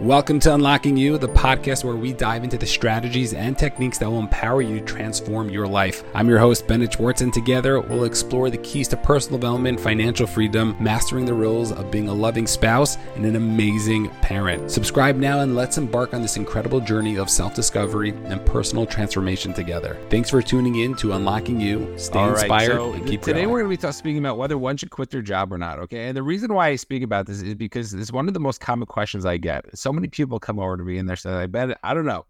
Welcome 0.00 0.40
to 0.40 0.54
Unlocking 0.54 0.96
You, 0.96 1.16
the 1.16 1.28
podcast 1.28 1.84
where 1.84 1.94
we 1.94 2.12
dive 2.12 2.42
into 2.42 2.58
the 2.58 2.66
strategies 2.66 3.34
and 3.34 3.56
techniques 3.56 3.98
that 3.98 4.10
will 4.10 4.18
empower 4.18 4.60
you 4.60 4.80
to 4.80 4.84
transform 4.84 5.48
your 5.48 5.68
life. 5.68 6.02
I'm 6.14 6.28
your 6.28 6.40
host, 6.40 6.66
Bennett 6.66 6.94
Schwartz, 6.94 7.20
and 7.20 7.32
together 7.32 7.78
we'll 7.78 8.04
explore 8.04 8.50
the 8.50 8.58
keys 8.58 8.88
to 8.88 8.96
personal 8.96 9.38
development, 9.38 9.78
financial 9.78 10.26
freedom, 10.26 10.76
mastering 10.80 11.24
the 11.24 11.34
rules 11.34 11.70
of 11.70 11.90
being 11.92 12.08
a 12.08 12.12
loving 12.12 12.48
spouse, 12.48 12.96
and 13.14 13.24
an 13.26 13.36
amazing 13.36 14.08
parent. 14.22 14.72
Subscribe 14.72 15.16
now 15.16 15.40
and 15.40 15.54
let's 15.54 15.78
embark 15.78 16.14
on 16.14 16.22
this 16.22 16.36
incredible 16.36 16.80
journey 16.80 17.16
of 17.16 17.30
self 17.30 17.54
discovery 17.54 18.10
and 18.24 18.44
personal 18.44 18.86
transformation 18.86 19.52
together. 19.52 19.98
Thanks 20.10 20.30
for 20.30 20.42
tuning 20.42 20.76
in 20.80 20.96
to 20.96 21.12
Unlocking 21.12 21.60
You. 21.60 21.92
Stay 21.96 22.18
right, 22.18 22.30
inspired 22.30 22.72
so 22.72 22.92
and 22.94 23.06
keep 23.06 23.22
today 23.22 23.42
growing. 23.42 23.50
we're 23.50 23.62
going 23.64 23.76
to 23.76 23.86
be 23.86 23.92
speaking 23.92 24.18
about 24.18 24.36
whether 24.36 24.58
one 24.58 24.76
should 24.76 24.90
quit 24.90 25.10
their 25.10 25.22
job 25.22 25.52
or 25.52 25.58
not. 25.58 25.78
Okay, 25.80 26.08
and 26.08 26.16
the 26.16 26.24
reason 26.24 26.52
why 26.52 26.68
I 26.68 26.76
speak 26.76 27.04
about 27.04 27.26
this 27.26 27.40
is 27.40 27.54
because 27.54 27.94
it's 27.94 28.10
one 28.10 28.26
of 28.26 28.34
the 28.34 28.40
most 28.40 28.60
common 28.60 28.86
questions 28.86 29.24
I 29.24 29.36
get. 29.36 29.78
So 29.78 29.91
many 29.92 30.08
people 30.08 30.38
come 30.38 30.58
over 30.58 30.76
to 30.76 30.84
me 30.84 30.98
and 30.98 31.08
they're 31.08 31.16
saying, 31.16 31.36
"I 31.36 31.46
bet 31.46 31.78
I 31.82 31.94
don't 31.94 32.06
know, 32.06 32.26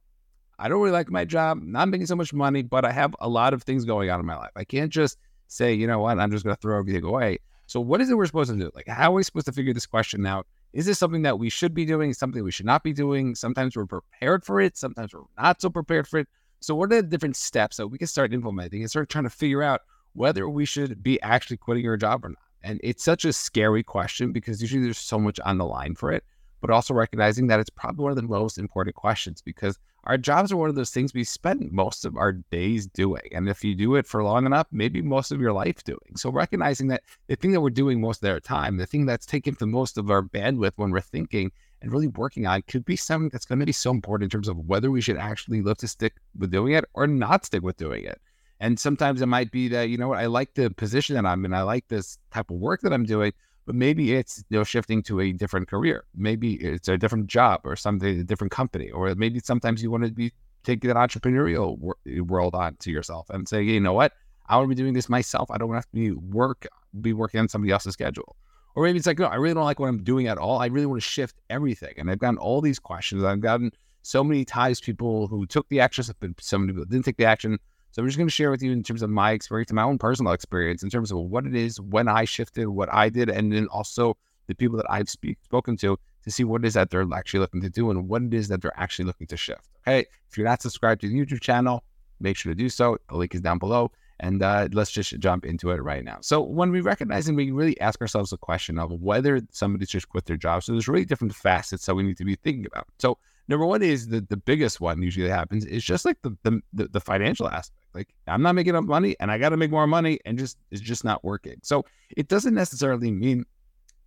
I 0.59 0.69
don't 0.69 0.81
really 0.81 0.93
like 0.93 1.11
my 1.11 1.25
job, 1.25 1.61
not 1.63 1.89
making 1.89 2.07
so 2.07 2.17
much 2.17 2.33
money, 2.33 2.63
but 2.63 2.85
I 2.85 2.93
have 2.93 3.15
a 3.21 3.29
lot 3.29 3.55
of 3.55 3.63
things 3.63 3.85
going 3.85 4.11
on 4.11 4.21
in 4.21 4.27
my 4.27 4.37
life. 4.37 4.53
I 4.57 4.65
can't 4.65 4.91
just 4.91 5.19
say, 5.49 5.75
you 5.75 5.87
know 5.87 6.01
what, 6.01 6.19
I'm 6.19 6.31
just 6.31 6.45
going 6.45 6.57
to 6.57 6.61
throw 6.61 6.79
everything 6.79 7.05
away." 7.05 7.39
So 7.67 7.81
what 7.81 8.01
is 8.01 8.11
it 8.11 8.17
we're 8.17 8.27
supposed 8.27 8.51
to 8.51 8.57
do? 8.57 8.71
Like, 8.75 8.89
how 8.89 9.13
are 9.13 9.15
we 9.15 9.23
supposed 9.23 9.47
to 9.47 9.53
figure 9.53 9.73
this 9.73 9.87
question 9.87 10.27
out? 10.27 10.47
Is 10.73 10.85
this 10.87 10.99
something 10.99 11.23
that 11.23 11.39
we 11.39 11.49
should 11.49 11.75
be 11.75 11.85
doing? 11.85 12.13
Something 12.13 12.45
we 12.45 12.51
should 12.51 12.67
not 12.67 12.83
be 12.83 12.93
doing? 12.93 13.35
Sometimes 13.35 13.77
we're 13.77 13.87
prepared 13.87 14.45
for 14.45 14.61
it. 14.61 14.77
Sometimes 14.77 15.15
we're 15.15 15.23
not 15.39 15.61
so 15.61 15.71
prepared 15.71 16.07
for 16.07 16.19
it. 16.19 16.29
So 16.61 16.75
what 16.75 16.93
are 16.93 17.01
the 17.01 17.09
different 17.09 17.37
steps 17.37 17.79
that 17.79 17.89
we 17.89 17.99
can 17.99 18.07
start 18.07 18.35
implementing 18.35 18.83
and 18.83 18.91
start 18.91 19.09
trying 19.09 19.25
to 19.25 19.31
figure 19.31 19.63
out 19.63 19.83
whether 20.13 20.49
we 20.49 20.65
should 20.65 21.03
be 21.03 21.21
actually 21.23 21.57
quitting 21.57 21.87
our 21.87 21.97
job 21.97 22.25
or 22.25 22.31
not? 22.31 22.39
And 22.63 22.81
it's 22.83 23.03
such 23.03 23.25
a 23.25 23.33
scary 23.33 23.83
question 23.83 24.33
because 24.33 24.61
usually 24.63 24.83
there's 24.83 24.99
so 24.99 25.19
much 25.19 25.41
on 25.41 25.59
the 25.59 25.65
line 25.65 25.95
for 25.95 26.13
it, 26.13 26.25
but 26.63 26.71
also 26.71 26.95
recognizing 26.95 27.49
that 27.49 27.61
it's 27.61 27.69
probably 27.69 28.05
one 28.05 28.13
of 28.13 28.17
the 28.17 28.23
most 28.23 28.57
important 28.57 28.97
questions 28.97 29.43
because 29.43 29.79
our 30.05 30.17
jobs 30.17 30.51
are 30.51 30.57
one 30.57 30.69
of 30.69 30.77
those 30.77 30.91
things 30.91 31.13
we 31.13 31.25
spend 31.25 31.71
most 31.71 32.05
of 32.05 32.17
our 32.17 32.33
days 32.33 32.87
doing. 32.87 33.29
And 33.33 33.49
if 33.49 33.63
you 33.63 33.75
do 33.75 33.97
it 33.97 34.07
for 34.07 34.23
long 34.23 34.47
enough, 34.47 34.69
maybe 34.73 35.03
most 35.03 35.33
of 35.33 35.41
your 35.41 35.53
life 35.53 35.85
doing. 35.85 36.17
So 36.17 36.31
recognizing 36.31 36.89
that 36.89 37.03
the 37.27 37.37
thing 37.37 37.53
that 37.53 37.61
we're 37.61 37.71
doing 37.71 38.01
most 38.01 38.23
of 38.23 38.31
our 38.31 38.41
time, 38.41 38.77
the 38.79 38.87
thing 38.87 39.05
that's 39.07 39.27
taking 39.27 39.57
the 39.59 39.67
most 39.67 39.99
of 39.99 40.11
our 40.11 40.23
bandwidth 40.23 40.73
when 40.77 40.93
we're 40.93 41.01
thinking 41.01 41.53
and 41.83 41.93
really 41.93 42.07
working 42.07 42.47
on 42.47 42.63
could 42.63 42.85
be 42.85 42.97
something 42.97 43.29
that's 43.29 43.45
going 43.45 43.59
to 43.59 43.67
be 43.67 43.73
so 43.73 43.91
important 43.91 44.25
in 44.25 44.31
terms 44.31 44.49
of 44.49 44.57
whether 44.57 44.91
we 44.91 45.01
should 45.01 45.17
actually 45.17 45.63
look 45.63 45.79
to 45.79 45.89
stick 45.89 46.15
with 46.39 46.53
doing 46.53 46.75
it 46.75 46.85
or 46.95 47.07
not 47.07 47.45
stick 47.45 47.63
with 47.63 47.77
doing 47.77 48.05
it. 48.05 48.21
And 48.61 48.79
sometimes 48.79 49.21
it 49.21 49.27
might 49.27 49.51
be 49.51 49.67
that, 49.69 49.89
you 49.89 49.99
know 49.99 50.09
what, 50.09 50.21
I 50.21 50.27
like 50.27 50.55
the 50.55 50.71
position 50.71 51.17
that 51.17 51.27
I'm 51.27 51.45
in, 51.45 51.53
I 51.53 51.63
like 51.63 51.89
this 51.89 52.19
type 52.31 52.49
of 52.51 52.59
work 52.59 52.81
that 52.83 52.93
I'm 52.93 53.05
doing, 53.05 53.33
but 53.67 53.75
maybe 53.75 54.15
it's 54.15 54.45
you 54.49 54.59
know 54.59 54.65
shifting 54.65 55.03
to 55.05 55.21
a 55.21 55.33
different 55.33 55.69
career. 55.69 56.05
Maybe 56.15 56.55
it's 56.55 56.89
a 56.89 56.99
different 56.99 57.27
job 57.27 57.61
or 57.65 57.77
something, 57.77 58.21
a 58.21 58.25
different 58.25 58.51
company, 58.51 58.91
or 58.91 59.15
maybe 59.15 59.41
sometimes 59.41 59.83
you 59.83 59.91
want 59.91 60.05
to 60.05 60.11
be 60.11 60.33
taking 60.65 60.89
that 60.89 60.97
entrepreneurial 60.97 61.79
wor- 61.79 61.97
world 62.25 62.55
on 62.55 62.77
to 62.77 62.91
yourself 62.91 63.29
and 63.31 63.49
say, 63.49 63.63
you 63.63 63.81
know 63.81 63.93
what, 63.93 64.13
I 64.49 64.57
want 64.57 64.67
to 64.67 64.75
be 64.75 64.81
doing 64.81 64.95
this 64.95 65.09
myself. 65.09 65.51
I 65.51 65.59
don't 65.59 65.69
want 65.69 65.83
to 65.83 65.87
have 65.87 65.91
to 65.91 65.97
be 65.97 66.13
work 66.13 66.67
be 67.01 67.13
working 67.13 67.41
on 67.41 67.49
somebody 67.49 67.73
else's 67.73 67.95
schedule. 67.95 68.37
Or 68.75 68.85
maybe 68.85 68.99
it's 68.99 69.07
like, 69.07 69.19
no, 69.19 69.27
I 69.27 69.37
really 69.37 69.55
don't 69.55 69.65
like 69.65 69.79
what 69.79 69.89
I'm 69.89 70.03
doing 70.03 70.27
at 70.29 70.39
all. 70.39 70.59
I 70.59 70.67
really 70.67 70.87
want 70.87 71.03
to 71.03 71.07
shift 71.07 71.37
everything. 71.51 71.95
And 71.99 72.11
I've 72.11 72.19
gotten 72.19 72.39
all 72.39 72.61
these 72.61 72.79
questions. 72.79 73.23
I've 73.23 73.41
gotten 73.41 73.71
so 74.03 74.25
many 74.25 74.45
times 74.45 74.81
people 74.81 75.27
who 75.27 75.47
took 75.47 75.69
the 75.69 75.81
action, 75.81 76.05
so 76.39 76.59
many 76.59 76.73
people 76.73 76.87
didn't 76.87 77.05
take 77.05 77.19
the 77.19 77.25
action. 77.25 77.59
So 77.93 78.03
I'm 78.03 78.09
just 78.09 78.17
going 78.17 78.27
to 78.27 78.33
share 78.33 78.51
with 78.51 78.63
you 78.63 78.73
in 78.73 78.83
terms 78.83 79.03
of 79.03 79.11
my 79.11 79.33
experience 79.33 79.71
my 79.73 79.83
own 79.83 79.99
personal 79.99 80.33
experience 80.33 80.83
in 80.83 80.91
terms 80.91 81.13
of 81.13 81.19
what 81.19 81.47
it 81.47 81.55
is, 81.55 81.81
when 81.81 82.09
I 82.09 82.25
shifted, 82.25 82.69
what 82.69 82.93
I 82.93 83.11
did, 83.11 83.29
and 83.29 83.53
then 83.53 83.67
also 83.69 84.17
the 84.47 84.55
people 84.55 84.77
that 84.79 84.87
I've 84.91 85.09
speak, 85.09 85.39
spoken 85.45 85.77
to 85.79 85.99
to 86.25 86.31
see 86.31 86.45
what 86.45 86.65
it 86.65 86.69
is 86.69 86.75
that 86.75 86.91
they're 86.91 87.07
actually 87.15 87.41
looking 87.41 87.61
to 87.61 87.69
do 87.71 87.91
and 87.91 88.09
what 88.09 88.23
it 88.23 88.33
is 88.33 88.49
that 88.49 88.63
they're 88.63 88.73
actually 88.77 89.05
looking 89.05 89.27
to 89.27 89.37
shift. 89.37 89.69
Okay. 89.87 90.07
If 90.31 90.39
you're 90.39 90.47
not 90.47 90.63
subscribed 90.63 91.01
to 91.03 91.09
the 91.09 91.15
YouTube 91.15 91.41
channel, 91.41 91.85
make 92.21 92.37
sure 92.37 92.53
to 92.53 92.57
do 92.57 92.69
so. 92.69 92.97
The 93.09 93.17
link 93.17 93.35
is 93.35 93.41
down 93.41 93.59
below. 93.59 93.91
And 94.21 94.41
uh, 94.41 94.69
let's 94.73 94.93
just 94.93 95.19
jump 95.19 95.45
into 95.45 95.71
it 95.71 95.83
right 95.83 96.05
now. 96.05 96.19
So 96.21 96.41
when 96.41 96.71
we 96.71 96.81
recognize 96.81 97.27
and 97.27 97.37
we 97.37 97.51
really 97.51 97.79
ask 97.81 98.01
ourselves 98.01 98.31
the 98.31 98.37
question 98.37 98.79
of 98.79 98.93
whether 98.93 99.41
somebody 99.51 99.85
just 99.85 100.09
quit 100.09 100.27
their 100.27 100.37
job. 100.37 100.63
So 100.63 100.71
there's 100.71 100.87
really 100.87 101.05
different 101.05 101.35
facets 101.35 101.87
that 101.87 101.97
we 101.97 102.05
need 102.05 102.19
to 102.19 102.25
be 102.25 102.37
thinking 102.37 102.67
about. 102.67 102.87
So 103.01 103.19
number 103.49 103.67
one 103.67 103.83
is 103.83 104.07
the, 104.07 104.21
the 104.21 104.37
biggest 104.37 104.81
one 104.81 105.03
usually 105.03 105.29
happens 105.29 105.65
is 105.65 105.83
just 105.83 106.05
like 106.05 106.19
the 106.23 106.37
the 106.45 106.63
the 106.73 107.01
financial 107.01 107.49
aspect. 107.49 107.82
Like 107.95 108.09
I'm 108.27 108.43
not 108.43 108.55
making 108.55 108.71
enough 108.71 108.85
money 108.85 109.17
and 109.21 109.31
I 109.31 109.39
got 109.39 109.51
to 109.51 109.57
make 109.57 109.71
more 109.71 109.87
money 109.87 110.21
and 110.25 110.39
just 110.39 110.59
it's 110.71 110.81
just 110.81 111.05
not 111.05 111.25
working. 111.25 111.57
So 111.63 111.85
it 112.17 112.29
doesn't 112.29 112.55
necessarily 112.55 113.11
mean 113.11 113.45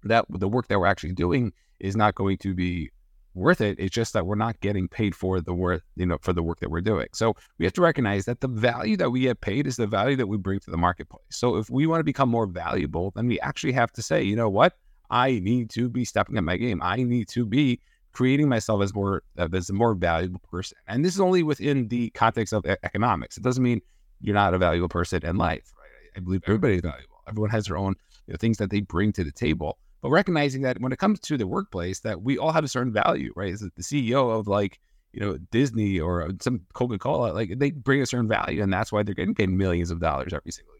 that 0.03 0.25
the 0.29 0.47
work 0.47 0.67
that 0.67 0.79
we're 0.79 0.85
actually 0.85 1.13
doing 1.13 1.53
is 1.79 1.95
not 1.95 2.15
going 2.15 2.37
to 2.37 2.53
be 2.53 2.91
worth 3.33 3.61
it. 3.61 3.77
It's 3.79 3.93
just 3.93 4.13
that 4.13 4.25
we're 4.25 4.35
not 4.35 4.59
getting 4.61 4.87
paid 4.87 5.13
for 5.13 5.41
the 5.41 5.53
worth, 5.53 5.83
you 5.95 6.05
know, 6.05 6.17
for 6.21 6.33
the 6.33 6.41
work 6.41 6.59
that 6.61 6.71
we're 6.71 6.81
doing. 6.81 7.07
So 7.13 7.35
we 7.57 7.65
have 7.65 7.73
to 7.73 7.81
recognize 7.81 8.25
that 8.25 8.39
the 8.39 8.47
value 8.47 8.97
that 8.97 9.11
we 9.11 9.21
get 9.21 9.41
paid 9.41 9.67
is 9.67 9.75
the 9.75 9.87
value 9.87 10.15
that 10.15 10.27
we 10.27 10.37
bring 10.37 10.59
to 10.61 10.71
the 10.71 10.77
marketplace. 10.77 11.25
So 11.31 11.57
if 11.57 11.69
we 11.69 11.85
want 11.85 11.99
to 11.99 12.05
become 12.05 12.29
more 12.29 12.47
valuable, 12.47 13.11
then 13.15 13.27
we 13.27 13.39
actually 13.41 13.73
have 13.73 13.91
to 13.93 14.01
say, 14.01 14.23
you 14.23 14.35
know 14.35 14.49
what? 14.49 14.73
I 15.09 15.39
need 15.39 15.69
to 15.71 15.89
be 15.89 16.05
stepping 16.05 16.37
up 16.37 16.43
my 16.43 16.57
game. 16.57 16.81
I 16.81 16.97
need 16.97 17.27
to 17.29 17.45
be 17.45 17.81
creating 18.15 18.47
myself 18.47 18.81
as 18.81 18.95
more 18.95 19.23
uh, 19.37 19.47
as 19.53 19.69
a 19.69 19.73
more 19.73 19.93
valuable 19.93 20.41
person. 20.49 20.77
And 20.87 21.03
this 21.03 21.13
is 21.13 21.19
only 21.19 21.43
within 21.43 21.89
the 21.89 22.09
context 22.11 22.53
of 22.53 22.65
e- 22.65 22.75
economics. 22.83 23.37
It 23.37 23.43
doesn't 23.43 23.61
mean 23.61 23.81
you're 24.21 24.33
not 24.33 24.53
a 24.53 24.57
valuable 24.57 24.89
person 24.89 25.23
in 25.25 25.35
life. 25.35 25.71
Right? 25.77 26.17
I 26.17 26.19
believe 26.21 26.41
everybody's 26.47 26.81
valuable. 26.81 27.21
Everyone 27.27 27.49
has 27.49 27.65
their 27.65 27.77
own 27.77 27.95
you 28.25 28.33
know, 28.33 28.37
things 28.37 28.57
that 28.57 28.69
they 28.69 28.81
bring 28.81 29.11
to 29.13 29.23
the 29.23 29.31
table. 29.31 29.77
But 30.01 30.11
recognizing 30.11 30.61
that 30.61 30.79
when 30.79 30.93
it 30.93 30.99
comes 30.99 31.19
to 31.21 31.37
the 31.37 31.45
workplace, 31.45 31.99
that 32.01 32.21
we 32.21 32.37
all 32.37 32.51
have 32.51 32.63
a 32.63 32.67
certain 32.67 32.93
value, 32.93 33.33
right? 33.35 33.53
As 33.53 33.59
the 33.59 33.71
CEO 33.81 34.37
of 34.39 34.47
like 34.47 34.79
you 35.13 35.19
know 35.19 35.37
Disney 35.51 35.99
or 35.99 36.23
uh, 36.23 36.31
some 36.41 36.61
Coca 36.73 36.97
Cola, 36.97 37.33
like 37.33 37.57
they 37.57 37.71
bring 37.71 38.01
a 38.01 38.05
certain 38.05 38.27
value, 38.27 38.63
and 38.63 38.71
that's 38.71 38.91
why 38.91 39.03
they're 39.03 39.15
getting 39.15 39.35
paid 39.35 39.49
millions 39.49 39.91
of 39.91 39.99
dollars 39.99 40.33
every 40.33 40.51
single 40.51 40.74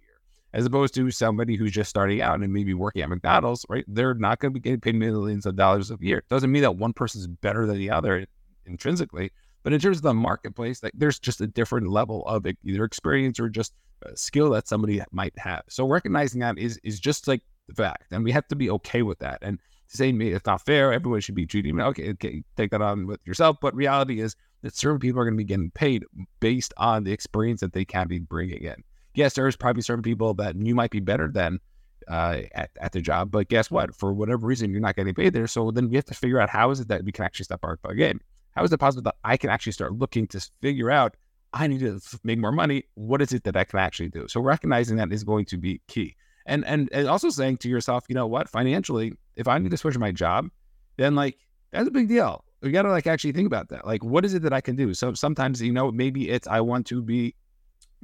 as 0.56 0.66
opposed 0.66 0.94
to 0.94 1.12
somebody 1.12 1.58
who's 1.58 1.74
just 1.74 1.90
starting 1.90 2.22
out 2.22 2.40
and 2.42 2.54
maybe 2.54 2.74
working 2.74 3.02
at 3.02 3.10
McDonald's, 3.10 3.66
right? 3.68 3.84
They're 3.90 4.14
not 4.14 4.40
going 4.40 4.54
to 4.54 4.54
be 4.54 4.62
getting 4.62 4.80
paid 4.80 4.96
millions 4.96 5.46
of 5.46 5.58
dollars 5.58 5.92
a 5.92 5.98
year. 6.00 6.24
Doesn't 6.30 6.50
mean 6.50 6.62
that 6.62 6.78
one 6.78 6.94
person 6.94 7.20
is 7.20 7.28
better 7.28 7.68
than 7.68 7.78
the 7.78 7.92
other 7.92 8.26
intrinsically, 8.66 9.32
but 9.64 9.74
in 9.74 9.82
terms 9.82 9.98
of 9.98 10.04
the 10.04 10.14
marketplace, 10.14 10.82
like 10.82 10.94
there's 10.96 11.20
just 11.20 11.42
a 11.42 11.48
different 11.48 11.90
level 11.90 12.26
of 12.26 12.48
either 12.64 12.86
experience 12.86 13.38
or 13.38 13.50
just 13.50 13.74
a 14.04 14.16
skill 14.16 14.50
that 14.52 14.70
somebody 14.70 15.02
might 15.12 15.38
have. 15.38 15.64
So 15.68 15.86
recognizing 15.86 16.40
that 16.40 16.58
is 16.58 16.80
is 16.84 17.02
just 17.02 17.28
like 17.28 17.42
the 17.68 17.76
fact, 17.76 18.14
and 18.14 18.24
we 18.24 18.32
have 18.32 18.48
to 18.48 18.56
be 18.56 18.70
okay 18.70 19.02
with 19.02 19.20
that. 19.20 19.40
And 19.42 19.60
saying 19.88 20.18
me, 20.18 20.30
it's 20.30 20.46
not 20.46 20.66
fair, 20.66 20.94
everyone 20.94 21.20
should 21.20 21.36
be 21.36 21.46
treating 21.46 21.76
me 21.76 21.84
okay. 21.84 22.12
Okay, 22.12 22.44
take 22.56 22.72
that 22.72 22.82
on 22.82 23.08
with 23.08 23.20
yourself. 23.26 23.58
But 23.62 23.76
reality 23.76 24.22
is 24.22 24.38
that 24.62 24.74
certain 24.74 25.00
people 25.00 25.20
are 25.20 25.26
going 25.26 25.36
to 25.36 25.38
be 25.38 25.44
getting 25.44 25.72
paid 25.72 26.06
based 26.40 26.74
on 26.78 27.04
the 27.04 27.12
experience 27.12 27.60
that 27.60 27.74
they 27.74 27.84
can 27.84 28.08
be 28.08 28.20
bringing 28.20 28.64
in. 28.64 28.84
Yes, 29.16 29.34
there's 29.34 29.56
probably 29.56 29.82
certain 29.82 30.04
people 30.04 30.34
that 30.36 30.56
you 30.56 30.76
might 30.76 30.92
be 30.92 31.00
better 31.00 31.28
than 31.28 31.60
uh, 32.08 32.42
at, 32.54 32.70
at 32.80 32.92
the 32.92 33.02
job, 33.02 33.32
but 33.32 33.48
guess 33.50 33.72
what? 33.72 33.96
For 33.96 34.14
whatever 34.14 34.46
reason, 34.46 34.72
you're 34.72 34.82
not 34.82 34.96
getting 34.96 35.14
paid 35.14 35.34
there. 35.34 35.48
So 35.48 35.72
then 35.72 35.90
we 35.90 35.96
have 35.96 36.06
to 36.06 36.14
figure 36.14 36.40
out 36.40 36.50
how 36.50 36.72
is 36.72 36.80
it 36.80 36.88
that 36.90 37.04
we 37.04 37.12
can 37.12 37.26
actually 37.26 37.46
step 37.46 37.62
our 37.64 37.78
game. 37.96 38.22
How 38.52 38.64
is 38.64 38.72
it 38.72 38.78
possible 38.78 39.04
that 39.04 39.16
I 39.24 39.38
can 39.38 39.50
actually 39.50 39.74
start 39.74 39.94
looking 39.94 40.28
to 40.28 40.40
figure 40.62 40.92
out 40.92 41.16
I 41.54 41.68
need 41.68 41.80
to 41.80 42.00
make 42.24 42.40
more 42.40 42.52
money? 42.52 42.84
What 42.94 43.22
is 43.22 43.34
it 43.34 43.44
that 43.46 43.56
I 43.56 43.64
can 43.64 43.80
actually 43.80 44.10
do? 44.10 44.28
So 44.28 44.40
recognizing 44.40 44.98
that 44.98 45.12
is 45.12 45.24
going 45.24 45.46
to 45.46 45.58
be 45.58 45.82
key 45.88 46.16
and 46.46 46.66
and 46.66 46.90
and 46.92 47.08
also 47.08 47.30
saying 47.30 47.58
to 47.58 47.70
yourself, 47.70 48.06
you 48.08 48.16
know 48.16 48.28
what, 48.28 48.50
financially, 48.50 49.14
if 49.36 49.48
I 49.48 49.58
need 49.58 49.72
to 49.72 49.78
switch 49.78 49.98
my 49.98 50.12
job, 50.12 50.50
then 50.98 51.16
like 51.16 51.38
that's 51.72 51.88
a 51.88 51.92
big 51.92 52.08
deal. 52.08 52.44
We 52.62 52.72
got 52.72 52.84
to 52.84 52.90
like 52.90 53.08
actually 53.08 53.34
think 53.34 53.48
about 53.48 53.70
that. 53.70 53.86
Like, 53.86 54.04
what 54.04 54.26
is 54.26 54.34
it 54.34 54.42
that 54.44 54.54
I 54.54 54.62
can 54.62 54.76
do? 54.76 54.94
So 54.94 55.14
sometimes, 55.14 55.62
you 55.62 55.74
know, 55.74 55.92
maybe 55.92 56.30
it's 56.30 56.48
I 56.48 56.62
want 56.62 56.88
to 56.88 57.02
be 57.02 57.36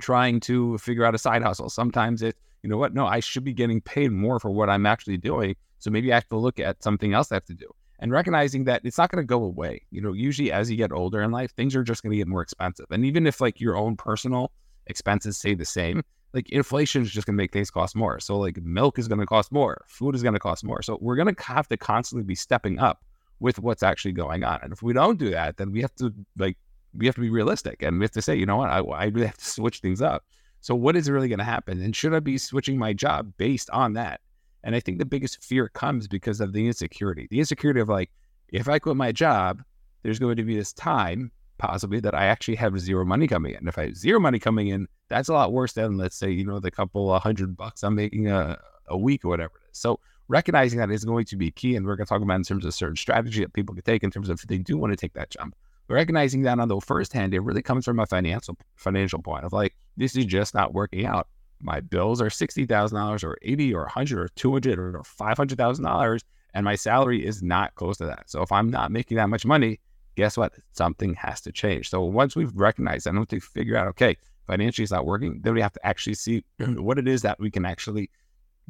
trying 0.02 0.40
to 0.42 0.78
figure 0.80 1.06
out 1.06 1.16
a 1.16 1.18
side 1.18 1.42
hustle. 1.42 1.70
Sometimes 1.70 2.22
it, 2.22 2.36
you 2.64 2.70
know 2.70 2.78
what, 2.78 2.94
no, 2.94 3.08
I 3.08 3.20
should 3.20 3.44
be 3.44 3.54
getting 3.54 3.82
paid 3.82 4.12
more 4.12 4.40
for 4.40 4.52
what 4.52 4.70
I'm 4.70 4.86
actually 4.86 5.18
doing. 5.18 5.56
So 5.80 5.90
maybe 5.90 6.12
I 6.12 6.16
have 6.16 6.28
to 6.30 6.38
look 6.38 6.60
at 6.60 6.84
something 6.84 7.14
else 7.14 7.32
I 7.32 7.36
have 7.36 7.46
to 7.46 7.54
do. 7.54 7.68
And 8.00 8.12
recognizing 8.12 8.64
that 8.66 8.82
it's 8.84 8.98
not 8.98 9.12
going 9.12 9.22
to 9.22 9.28
go 9.28 9.44
away. 9.44 9.82
You 9.92 10.02
know, 10.02 10.14
usually 10.14 10.52
as 10.52 10.70
you 10.70 10.78
get 10.78 10.92
older 10.92 11.22
in 11.22 11.32
life, 11.32 11.53
things 11.53 11.76
are 11.76 11.84
just 11.84 12.02
going 12.03 12.12
to 12.12 12.18
get 12.18 12.28
more 12.28 12.42
expensive. 12.42 12.88
And 12.90 13.06
even 13.06 13.28
if 13.28 13.40
like 13.40 13.59
your 13.59 13.78
own 13.78 13.96
personal 13.96 14.52
expenses 14.88 15.38
stay 15.38 15.53
the 15.53 15.66
same, 15.66 16.04
like 16.34 16.50
inflation 16.50 17.04
is 17.04 17.12
just 17.12 17.28
going 17.28 17.36
to 17.36 17.38
make 17.38 17.52
things 17.52 17.70
cost 17.70 17.96
more. 17.96 18.20
So 18.20 18.38
like 18.38 18.58
milk 18.58 18.97
is 18.97 19.08
going 19.08 19.20
to 19.20 19.26
cost 19.26 19.52
more, 19.52 19.84
food 19.88 20.16
is 20.16 20.24
going 20.24 20.34
to 20.34 20.40
cost 20.40 20.64
more. 20.64 20.82
So 20.82 20.97
we're 21.02 21.16
going 21.16 21.34
to 21.34 21.44
have 21.44 21.68
to 21.68 21.78
constantly 21.78 22.26
be 22.26 22.36
stepping 22.36 22.80
up 22.80 23.04
with 23.40 23.59
what's 23.59 23.84
actually 23.84 24.14
going 24.14 24.44
on. 24.44 24.59
And 24.62 24.72
if 24.72 24.82
we 24.82 24.94
don't 24.94 25.20
do 25.20 25.30
that, 25.32 25.58
then 25.58 25.72
we 25.72 25.82
have 25.82 25.96
to 25.96 26.14
like 26.38 26.58
we 26.96 27.05
have 27.05 27.16
to 27.16 27.22
be 27.22 27.29
realistic 27.29 27.82
and 27.82 27.99
we 27.99 28.03
have 28.03 28.11
to 28.11 28.22
say, 28.22 28.35
you 28.35 28.46
know 28.46 28.58
what, 28.58 28.70
I, 28.70 28.79
I 28.79 29.05
really 29.05 29.28
have 29.28 29.38
to 29.38 29.46
switch 29.46 29.79
things 29.79 30.02
up. 30.02 30.26
So 30.59 30.76
what 30.76 30.96
is 30.96 31.09
really 31.09 31.28
going 31.28 31.40
to 31.40 31.46
happen? 31.46 31.82
And 31.82 31.96
should 31.96 32.14
I 32.14 32.20
be 32.20 32.38
switching 32.38 32.78
my 32.78 32.93
job 32.93 33.34
based 33.38 33.70
on 33.72 33.93
that? 33.93 34.22
And 34.64 34.76
I 34.76 34.79
think 34.79 34.99
the 34.99 35.05
biggest 35.05 35.43
fear 35.43 35.70
comes 35.70 36.08
because 36.08 36.40
of 36.40 36.53
the 36.53 36.67
insecurity. 36.67 37.28
The 37.32 37.40
insecurity 37.40 37.79
of 37.79 37.90
like, 37.90 38.11
if 38.49 38.70
I 38.70 38.78
quit 38.78 38.96
my 38.96 39.11
job, 39.11 39.64
there's 40.03 40.20
going 40.20 40.35
to 40.35 40.43
be 40.43 40.55
this 40.55 40.73
time 40.73 41.32
possibly 41.58 41.99
that 41.99 42.14
I 42.14 42.26
actually 42.26 42.55
have 42.55 42.79
zero 42.79 43.05
money 43.05 43.28
coming 43.28 43.55
in. 43.55 43.67
If 43.67 43.78
I 43.78 43.85
have 43.85 43.96
zero 43.96 44.20
money 44.20 44.40
coming 44.40 44.67
in, 44.67 44.87
that's 45.09 45.29
a 45.29 45.34
lot 45.34 45.52
worse 45.52 45.73
than 45.73 45.97
let's 45.97 46.16
say, 46.16 46.29
you 46.29 46.46
know, 46.46 46.59
the 46.59 46.72
couple 46.72 47.17
hundred 47.20 47.55
bucks 47.58 47.84
I'm 47.84 47.96
making 47.96 48.29
a, 48.29 48.59
a 48.87 48.97
week 48.97 49.26
or 49.26 49.29
whatever 49.29 49.53
it 49.55 49.72
is. 49.72 49.78
So 49.78 49.99
recognizing 50.28 50.79
that 50.79 50.91
is 50.91 51.05
going 51.05 51.26
to 51.26 51.35
be 51.35 51.52
key. 51.52 51.76
And 51.76 51.85
we're 51.85 51.96
going 51.96 52.05
to 52.05 52.09
talk 52.09 52.22
about 52.22 52.35
in 52.35 52.44
terms 52.44 52.66
of 52.66 52.73
certain 52.73 52.96
strategy 52.96 53.41
that 53.41 53.53
people 53.53 53.73
can 53.76 53.84
take 53.84 54.03
in 54.03 54.11
terms 54.11 54.29
of 54.29 54.40
if 54.40 54.47
they 54.47 54.58
do 54.58 54.78
want 54.78 54.91
to 54.94 54.97
take 54.97 55.14
that 55.14 55.29
jump. 55.29 55.55
Recognizing 55.91 56.43
that 56.43 56.59
on 56.59 56.67
the 56.67 56.79
first 56.79 57.14
hand, 57.14 57.34
it 57.34 57.40
really 57.40 57.61
comes 57.61 57.85
from 57.85 57.99
a 57.99 58.05
financial 58.05 58.58
financial 58.76 59.22
point 59.22 59.46
of 59.46 59.53
like, 59.53 59.76
this 59.97 60.16
is 60.16 60.26
just 60.26 60.53
not 60.53 60.73
working 60.73 61.05
out. 61.05 61.28
My 61.59 61.79
bills 61.79 62.22
are 62.22 62.29
sixty 62.29 62.66
thousand 62.66 62.97
dollars 62.97 63.23
or 63.23 63.38
eighty 63.41 63.73
or 63.73 63.85
hundred 63.85 64.20
or 64.20 64.29
two 64.35 64.52
hundred 64.53 64.96
or 64.96 65.03
five 65.03 65.38
hundred 65.38 65.58
thousand 65.58 65.85
dollars, 65.85 66.23
and 66.53 66.66
my 66.66 66.76
salary 66.76 67.26
is 67.26 67.43
not 67.43 67.76
close 67.76 67.97
to 67.97 68.05
that. 68.05 68.29
So 68.29 68.41
if 68.41 68.52
I'm 68.52 68.70
not 68.70 68.91
making 68.91 69.17
that 69.17 69.29
much 69.29 69.46
money, 69.46 69.79
guess 70.16 70.38
what? 70.38 70.53
Something 70.73 71.14
has 71.16 71.41
to 71.41 71.52
change. 71.52 71.90
So 71.90 72.02
once 72.02 72.35
we've 72.35 72.55
recognized 72.55 73.05
that, 73.05 73.14
once 73.14 73.32
we 73.32 73.40
figure 73.40 73.76
out, 73.76 73.87
okay, 73.90 74.17
financially 74.47 74.84
it's 74.84 74.91
not 74.91 75.05
working, 75.05 75.40
then 75.44 75.53
we 75.53 75.61
have 75.61 75.73
to 75.73 75.85
actually 75.85 76.16
see 76.16 76.44
what 76.59 76.97
it 76.97 77.08
is 77.08 77.22
that 77.22 77.40
we 77.40 77.52
can 77.52 77.66
actually 77.66 78.09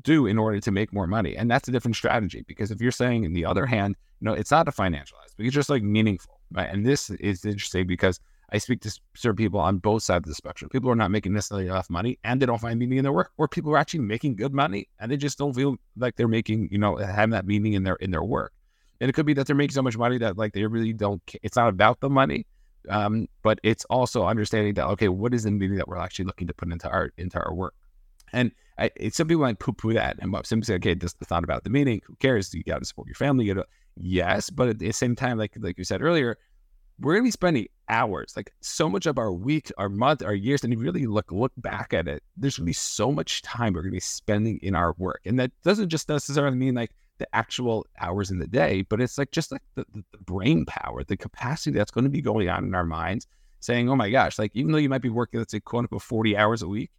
do 0.01 0.25
in 0.25 0.38
order 0.38 0.59
to 0.59 0.71
make 0.71 0.91
more 0.91 1.07
money. 1.07 1.38
And 1.38 1.50
that's 1.50 1.67
a 1.67 1.71
different 1.71 1.95
strategy 1.95 2.44
because 2.47 2.71
if 2.71 2.81
you're 2.81 2.91
saying, 2.91 3.24
in 3.24 3.33
the 3.33 3.45
other 3.45 3.65
hand, 3.65 3.95
know, 4.21 4.33
it's 4.33 4.51
not 4.51 4.67
a 4.67 4.71
financial 4.71 5.17
aspect, 5.24 5.45
it's 5.45 5.56
just 5.56 5.69
like 5.69 5.83
meaningful, 5.83 6.39
right? 6.51 6.69
And 6.69 6.86
this 6.86 7.09
is 7.09 7.45
interesting 7.45 7.88
because 7.88 8.19
I 8.51 8.57
speak 8.57 8.81
to 8.81 9.00
certain 9.15 9.38
people 9.38 9.59
on 9.59 9.77
both 9.77 10.03
sides 10.03 10.27
of 10.27 10.31
the 10.31 10.36
spectrum. 10.36 10.69
People 10.69 10.89
are 10.89 10.95
not 10.95 11.09
making 11.09 11.33
necessarily 11.33 11.68
enough 11.68 11.89
money 11.89 12.19
and 12.24 12.42
they 12.42 12.45
don't 12.45 12.59
find 12.59 12.77
meaning 12.77 12.98
in 12.98 13.03
their 13.03 13.13
work, 13.13 13.31
or 13.38 13.48
people 13.48 13.71
are 13.71 13.77
actually 13.77 14.01
making 14.01 14.36
good 14.36 14.53
money 14.53 14.89
and 15.00 15.12
they 15.12 15.18
just 15.18 15.38
don't 15.38 15.53
feel 15.53 15.77
like 15.95 16.15
they're 16.18 16.27
making, 16.27 16.68
you 16.71 16.77
know, 16.77 16.98
having 16.98 17.31
that 17.31 17.45
meaning 17.45 17.74
in 17.74 17.83
their 17.83 17.95
in 17.95 18.12
their 18.12 18.24
work. 18.24 18.51
And 19.00 19.09
it 19.09 19.13
could 19.13 19.25
be 19.25 19.33
that 19.33 19.48
they're 19.48 19.56
making 19.56 19.74
so 19.74 19.81
much 19.81 19.98
money 19.98 20.18
that 20.18 20.38
like 20.38 20.53
they 20.53 20.65
really 20.65 20.94
don't. 20.94 21.21
It's 21.42 21.56
not 21.56 21.69
about 21.69 22.01
the 22.01 22.09
money, 22.09 22.45
um, 22.89 23.27
but 23.42 23.59
it's 23.63 23.86
also 23.86 24.25
understanding 24.25 24.74
that 24.75 24.88
okay, 24.88 25.07
what 25.07 25.33
is 25.33 25.44
the 25.44 25.51
meaning 25.51 25.77
that 25.77 25.88
we're 25.88 25.98
actually 25.98 26.25
looking 26.25 26.48
to 26.48 26.53
put 26.53 26.71
into 26.71 26.89
our 26.89 27.12
into 27.18 27.39
our 27.39 27.53
work. 27.53 27.74
And 28.33 28.51
I, 28.77 28.92
some 29.12 29.27
people 29.27 29.44
might 29.44 29.59
poo 29.59 29.74
poo 29.74 29.94
that 29.94 30.18
and 30.19 30.33
simply 30.45 30.65
say, 30.65 30.75
okay, 30.75 30.94
this 30.94 31.15
is 31.19 31.30
not 31.30 31.44
about 31.44 31.63
the 31.63 31.69
meaning. 31.69 32.01
Who 32.06 32.15
cares? 32.15 32.53
You 32.53 32.63
got 32.63 32.80
to 32.80 32.86
support 32.86 33.07
your 33.07 33.15
family. 33.15 33.45
You 33.45 33.56
gotta, 33.56 33.68
yes, 33.97 34.49
but 34.49 34.69
at 34.69 34.79
the 34.79 34.91
same 34.91 35.15
time, 35.15 35.38
like 35.38 35.53
like 35.59 35.77
you 35.77 35.83
said 35.83 36.01
earlier, 36.01 36.38
we're 36.99 37.13
gonna 37.13 37.23
be 37.23 37.31
spending 37.31 37.67
hours, 37.89 38.33
like 38.35 38.53
so 38.61 38.89
much 38.89 39.05
of 39.05 39.17
our 39.17 39.31
week, 39.31 39.71
our 39.77 39.89
month, 39.89 40.23
our 40.23 40.33
years, 40.33 40.63
and 40.63 40.73
you 40.73 40.79
really 40.79 41.05
look 41.05 41.31
look 41.31 41.51
back 41.57 41.93
at 41.93 42.07
it. 42.07 42.23
There's 42.38 42.57
gonna 42.57 42.65
be 42.65 42.73
so 42.73 43.11
much 43.11 43.41
time 43.41 43.73
we're 43.73 43.81
gonna 43.81 43.91
be 43.91 43.99
spending 43.99 44.59
in 44.61 44.75
our 44.75 44.93
work, 44.97 45.21
and 45.25 45.39
that 45.39 45.51
doesn't 45.63 45.89
just 45.89 46.09
necessarily 46.09 46.57
mean 46.57 46.75
like 46.75 46.91
the 47.21 47.35
actual 47.35 47.85
hours 47.99 48.31
in 48.31 48.39
the 48.39 48.47
day, 48.47 48.81
but 48.89 48.99
it's 48.99 49.19
like 49.19 49.29
just 49.29 49.51
like 49.51 49.61
the, 49.75 49.85
the, 49.93 50.03
the 50.11 50.17
brain 50.17 50.65
power, 50.65 51.03
the 51.03 51.15
capacity 51.15 51.77
that's 51.77 51.91
going 51.91 52.03
to 52.03 52.09
be 52.09 52.19
going 52.19 52.49
on 52.49 52.63
in 52.63 52.73
our 52.73 52.83
minds, 52.83 53.27
saying, 53.59 53.89
"Oh 53.89 53.95
my 53.95 54.09
gosh!" 54.09 54.39
Like 54.39 54.51
even 54.55 54.71
though 54.71 54.79
you 54.79 54.89
might 54.89 55.03
be 55.03 55.09
working, 55.09 55.39
let's 55.39 55.51
say, 55.51 55.59
quote 55.59 55.83
unquote, 55.83 56.01
forty 56.01 56.35
hours 56.35 56.63
a 56.63 56.67
week, 56.67 56.89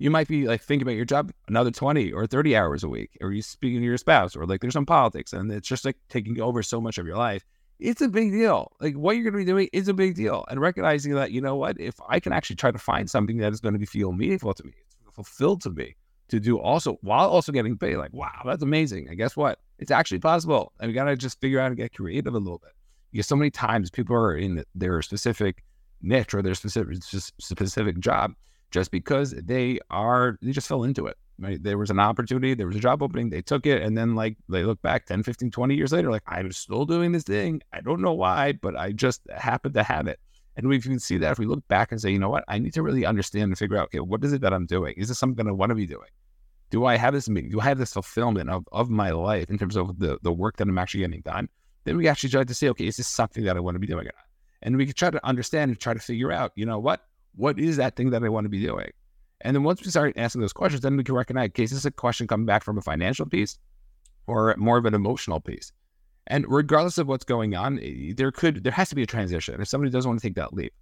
you 0.00 0.10
might 0.10 0.26
be 0.26 0.48
like 0.48 0.62
thinking 0.62 0.82
about 0.82 0.96
your 0.96 1.04
job 1.04 1.30
another 1.46 1.70
20 1.70 2.10
or 2.12 2.26
30 2.26 2.56
hours 2.56 2.82
a 2.82 2.88
week, 2.88 3.18
or 3.20 3.32
you 3.32 3.42
speaking 3.42 3.80
to 3.80 3.84
your 3.84 3.98
spouse, 3.98 4.34
or 4.34 4.46
like 4.46 4.62
there's 4.62 4.72
some 4.72 4.86
politics, 4.86 5.34
and 5.34 5.52
it's 5.52 5.68
just 5.68 5.84
like 5.84 5.96
taking 6.08 6.40
over 6.40 6.62
so 6.62 6.80
much 6.80 6.96
of 6.96 7.06
your 7.06 7.18
life. 7.18 7.44
It's 7.78 8.00
a 8.00 8.08
big 8.08 8.32
deal. 8.32 8.72
Like 8.80 8.94
what 8.94 9.12
you're 9.12 9.24
going 9.24 9.34
to 9.34 9.38
be 9.38 9.44
doing 9.44 9.68
is 9.74 9.88
a 9.88 9.94
big 9.94 10.14
deal. 10.14 10.46
And 10.48 10.58
recognizing 10.58 11.14
that, 11.14 11.32
you 11.32 11.42
know 11.42 11.54
what, 11.54 11.78
if 11.78 11.94
I 12.08 12.18
can 12.18 12.32
actually 12.32 12.56
try 12.56 12.70
to 12.70 12.78
find 12.78 13.10
something 13.10 13.36
that 13.38 13.52
is 13.52 13.60
going 13.60 13.74
to 13.74 13.78
be 13.78 13.84
feel 13.84 14.12
meaningful 14.12 14.54
to 14.54 14.64
me, 14.64 14.72
fulfilled 15.12 15.60
to 15.62 15.70
me, 15.70 15.96
to 16.28 16.40
do 16.40 16.58
also 16.58 16.98
while 17.02 17.28
also 17.28 17.52
getting 17.52 17.76
paid, 17.76 17.96
like, 17.98 18.14
wow, 18.14 18.40
that's 18.46 18.62
amazing. 18.62 19.06
And 19.06 19.18
guess 19.18 19.36
what? 19.36 19.58
It's 19.78 19.90
actually 19.90 20.20
possible. 20.20 20.72
And 20.80 20.88
we 20.88 20.94
got 20.94 21.04
to 21.04 21.16
just 21.16 21.40
figure 21.42 21.60
out 21.60 21.66
and 21.66 21.76
get 21.76 21.94
creative 21.94 22.34
a 22.34 22.38
little 22.38 22.58
bit. 22.58 22.72
Because 23.12 23.26
so 23.26 23.36
many 23.36 23.50
times 23.50 23.90
people 23.90 24.16
are 24.16 24.34
in 24.34 24.64
their 24.74 25.02
specific 25.02 25.62
niche 26.00 26.32
or 26.32 26.40
their 26.40 26.54
specific 26.54 27.02
specific 27.02 27.98
job 27.98 28.32
just 28.70 28.90
because 28.90 29.32
they 29.32 29.78
are 29.90 30.38
they 30.42 30.52
just 30.52 30.68
fell 30.68 30.84
into 30.84 31.06
it 31.06 31.16
right? 31.40 31.62
There 31.62 31.78
was 31.78 31.90
an 31.90 31.98
opportunity 31.98 32.54
there 32.54 32.66
was 32.66 32.76
a 32.76 32.80
job 32.80 33.02
opening 33.02 33.30
they 33.30 33.42
took 33.42 33.66
it 33.66 33.82
and 33.82 33.96
then 33.96 34.14
like 34.14 34.36
they 34.48 34.64
look 34.64 34.80
back 34.82 35.06
10 35.06 35.22
15 35.22 35.50
20 35.50 35.74
years 35.74 35.92
later 35.92 36.10
like 36.10 36.22
i'm 36.26 36.52
still 36.52 36.84
doing 36.84 37.12
this 37.12 37.24
thing 37.24 37.62
i 37.72 37.80
don't 37.80 38.00
know 38.00 38.12
why 38.12 38.52
but 38.52 38.76
i 38.76 38.92
just 38.92 39.22
happened 39.36 39.74
to 39.74 39.82
have 39.82 40.06
it. 40.06 40.20
And 40.56 40.68
we 40.68 40.80
can 40.80 40.98
see 40.98 41.16
that 41.18 41.32
if 41.32 41.38
we 41.38 41.46
look 41.46 41.66
back 41.68 41.90
and 41.90 42.00
say 42.00 42.10
you 42.10 42.18
know 42.18 42.28
what? 42.28 42.44
I 42.46 42.58
need 42.58 42.74
to 42.74 42.82
really 42.82 43.06
understand 43.06 43.44
and 43.44 43.56
figure 43.56 43.78
out 43.78 43.84
okay 43.84 44.00
what 44.00 44.22
is 44.24 44.32
it 44.32 44.42
that 44.42 44.52
i'm 44.52 44.66
doing? 44.66 44.94
Is 44.96 45.08
this 45.08 45.18
something 45.18 45.46
i 45.46 45.52
want 45.52 45.70
to 45.70 45.76
be 45.76 45.86
doing? 45.86 46.08
Do 46.70 46.84
i 46.84 46.96
have 46.96 47.14
this 47.14 47.28
meaning? 47.28 47.50
Do 47.50 47.60
i 47.60 47.64
have 47.64 47.78
this 47.78 47.94
fulfillment 47.94 48.50
of, 48.50 48.68
of 48.70 48.90
my 48.90 49.10
life 49.10 49.48
in 49.48 49.58
terms 49.58 49.76
of 49.76 49.98
the, 49.98 50.18
the 50.22 50.32
work 50.32 50.56
that 50.58 50.68
i'm 50.68 50.78
actually 50.78 51.00
getting 51.00 51.22
done? 51.22 51.48
Then 51.84 51.96
we 51.96 52.08
actually 52.08 52.30
try 52.30 52.44
to 52.44 52.54
say 52.54 52.68
okay 52.68 52.86
is 52.86 52.96
this 52.96 53.08
something 53.08 53.44
that 53.44 53.56
i 53.56 53.60
want 53.60 53.76
to 53.76 53.78
be 53.78 53.86
doing 53.86 54.08
and 54.62 54.76
we 54.76 54.84
can 54.84 54.94
try 54.94 55.10
to 55.10 55.26
understand 55.26 55.70
and 55.70 55.80
try 55.80 55.94
to 55.94 56.00
figure 56.00 56.30
out 56.30 56.52
you 56.54 56.66
know 56.66 56.78
what 56.78 57.06
what 57.34 57.58
is 57.58 57.76
that 57.76 57.96
thing 57.96 58.10
that 58.10 58.22
I 58.22 58.28
want 58.28 58.44
to 58.44 58.48
be 58.48 58.64
doing? 58.64 58.90
And 59.42 59.56
then 59.56 59.62
once 59.62 59.82
we 59.82 59.90
start 59.90 60.12
asking 60.16 60.42
those 60.42 60.52
questions, 60.52 60.82
then 60.82 60.96
we 60.96 61.04
can 61.04 61.14
recognize, 61.14 61.48
okay, 61.48 61.64
is 61.64 61.70
this 61.70 61.84
a 61.84 61.90
question 61.90 62.26
coming 62.26 62.46
back 62.46 62.62
from 62.62 62.76
a 62.78 62.82
financial 62.82 63.26
piece 63.26 63.58
or 64.26 64.54
more 64.58 64.76
of 64.76 64.84
an 64.84 64.94
emotional 64.94 65.40
piece? 65.40 65.72
And 66.26 66.44
regardless 66.48 66.98
of 66.98 67.08
what's 67.08 67.24
going 67.24 67.56
on, 67.56 67.78
eh, 67.80 68.12
there 68.16 68.30
could, 68.30 68.62
there 68.62 68.72
has 68.72 68.88
to 68.90 68.94
be 68.94 69.02
a 69.02 69.06
transition. 69.06 69.60
If 69.60 69.68
somebody 69.68 69.90
doesn't 69.90 70.08
want 70.08 70.20
to 70.20 70.26
take 70.28 70.36
that 70.36 70.52
leap, 70.52 70.72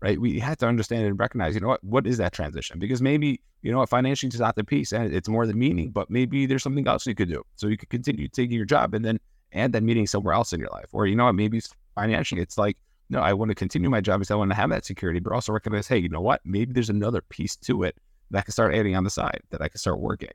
right? 0.00 0.20
We 0.20 0.38
have 0.38 0.58
to 0.58 0.66
understand 0.66 1.04
and 1.06 1.18
recognize, 1.18 1.54
you 1.54 1.60
know 1.60 1.68
what, 1.68 1.82
what 1.82 2.06
is 2.06 2.18
that 2.18 2.32
transition? 2.32 2.78
Because 2.78 3.02
maybe, 3.02 3.40
you 3.62 3.72
know 3.72 3.78
what, 3.78 3.88
financially 3.88 4.28
is 4.28 4.40
not 4.40 4.54
the 4.54 4.64
piece 4.64 4.92
and 4.92 5.12
it's 5.12 5.28
more 5.28 5.46
the 5.46 5.54
meaning, 5.54 5.90
but 5.90 6.08
maybe 6.10 6.46
there's 6.46 6.62
something 6.62 6.86
else 6.86 7.06
you 7.06 7.14
could 7.14 7.28
do. 7.28 7.42
So 7.56 7.66
you 7.66 7.76
could 7.76 7.90
continue 7.90 8.28
taking 8.28 8.56
your 8.56 8.64
job 8.64 8.94
and 8.94 9.04
then 9.04 9.18
add 9.52 9.72
that 9.72 9.82
meaning 9.82 10.06
somewhere 10.06 10.34
else 10.34 10.52
in 10.52 10.60
your 10.60 10.70
life. 10.70 10.86
Or, 10.92 11.06
you 11.06 11.16
know 11.16 11.24
what, 11.24 11.34
maybe 11.34 11.60
financially, 11.94 12.40
it's 12.40 12.56
like, 12.56 12.76
no, 13.10 13.20
I 13.20 13.32
want 13.32 13.50
to 13.50 13.54
continue 13.54 13.90
my 13.90 14.00
job 14.00 14.20
because 14.20 14.30
I 14.30 14.36
want 14.36 14.50
to 14.50 14.56
have 14.56 14.70
that 14.70 14.84
security, 14.84 15.20
but 15.20 15.32
also 15.32 15.52
recognize, 15.52 15.86
hey, 15.86 15.98
you 15.98 16.08
know 16.08 16.20
what? 16.20 16.40
Maybe 16.44 16.72
there's 16.72 16.90
another 16.90 17.20
piece 17.20 17.56
to 17.56 17.82
it 17.82 17.96
that 18.30 18.38
I 18.38 18.42
can 18.42 18.52
start 18.52 18.74
adding 18.74 18.96
on 18.96 19.04
the 19.04 19.10
side 19.10 19.40
that 19.50 19.60
I 19.60 19.68
can 19.68 19.78
start 19.78 20.00
working. 20.00 20.30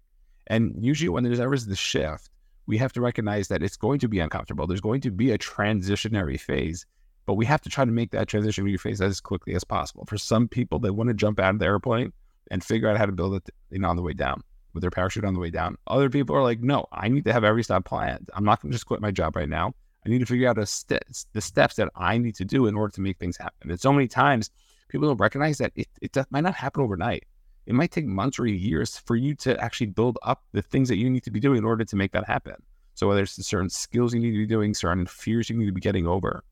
And 0.48 0.74
usually, 0.80 1.10
when 1.10 1.24
there's 1.24 1.40
ever 1.40 1.58
the 1.58 1.76
shift, 1.76 2.30
we 2.66 2.78
have 2.78 2.94
to 2.94 3.02
recognize 3.02 3.48
that 3.48 3.64
it's 3.64 3.78
going 3.78 4.00
to 4.00 4.08
be 4.08 4.20
uncomfortable. 4.20 4.68
There's 4.68 4.82
going 4.82 5.02
to 5.02 5.12
be 5.12 5.32
a 5.32 5.38
transitionary 5.38 6.40
phase, 6.40 6.86
but 7.26 7.34
we 7.34 7.46
have 7.46 7.62
to 7.62 7.70
try 7.70 7.86
to 7.86 7.92
make 7.92 8.12
that 8.12 8.28
transitionary 8.28 8.80
phase 8.80 9.02
as 9.02 9.20
quickly 9.20 9.56
as 9.56 9.64
possible. 9.64 10.06
For 10.06 10.18
some 10.18 10.48
people, 10.48 10.80
they 10.80 10.92
want 10.92 11.10
to 11.10 11.14
jump 11.14 11.40
out 11.40 11.56
of 11.56 11.60
the 11.60 11.66
airplane 11.66 12.14
and 12.52 12.64
figure 12.64 12.90
out 12.90 12.98
how 12.98 13.06
to 13.06 13.12
build 13.12 13.36
it, 13.36 13.50
you 13.72 13.80
know, 13.80 13.90
on 13.90 13.96
the 13.96 14.02
way 14.02 14.14
down 14.14 14.44
with 14.74 14.82
their 14.82 14.92
parachute 14.92 15.26
on 15.26 15.34
the 15.34 15.40
way 15.40 15.50
down. 15.50 15.78
Other 15.88 16.10
people 16.10 16.36
are 16.36 16.44
like, 16.44 16.62
no, 16.62 16.86
I 16.92 17.08
need 17.08 17.26
to 17.26 17.34
have 17.34 17.44
every 17.44 17.64
step 17.64 17.86
planned. 17.86 18.30
I'm 18.34 18.46
not 18.46 18.62
going 18.62 18.72
to 18.72 18.76
just 18.76 18.86
quit 18.86 19.02
my 19.02 19.12
job 19.12 19.36
right 19.36 19.50
now. 19.50 19.74
I 20.06 20.10
need 20.10 20.20
to 20.20 20.26
figure 20.26 20.48
out 20.50 20.68
st- 20.68 21.04
the 21.34 21.42
steps 21.42 21.76
that 21.76 21.90
I 21.96 22.18
need 22.18 22.36
to 22.36 22.46
do 22.46 22.68
in 22.68 22.76
order 22.76 22.94
to 22.94 23.02
make 23.02 23.18
things 23.18 23.38
happen. 23.38 23.70
And 23.70 23.80
so 23.80 23.92
many 23.92 24.08
times 24.08 24.50
people 24.88 25.08
don't 25.08 25.20
recognize 25.20 25.58
that 25.58 25.72
it, 25.76 25.88
it 26.02 26.16
might 26.30 26.42
not 26.42 26.56
happen 26.56 26.84
overnight. 26.84 27.26
It 27.66 27.76
might 27.76 27.92
take 27.92 28.06
months 28.06 28.40
or 28.40 28.48
years 28.48 28.98
for 28.98 29.16
you 29.16 29.36
to 29.36 29.60
actually 29.62 29.88
build 29.88 30.18
up 30.24 30.44
the 30.54 30.62
things 30.62 30.90
that 30.90 30.98
you 30.98 31.10
need 31.10 31.24
to 31.24 31.32
be 31.32 31.40
doing 31.40 31.58
in 31.58 31.66
order 31.66 31.86
to 31.86 31.96
make 31.96 32.12
that 32.14 32.26
happen. 32.26 32.56
So 32.96 33.08
whether 33.08 33.22
it's 33.22 33.46
certain 33.46 33.70
skills 33.70 34.14
you 34.14 34.20
need 34.20 34.32
to 34.32 34.38
be 34.38 34.48
doing, 34.48 34.74
certain 34.74 35.06
fears 35.06 35.50
you 35.50 35.58
need 35.58 35.68
to 35.68 35.72
be 35.72 35.82
getting 35.82 36.08
over, 36.08 36.44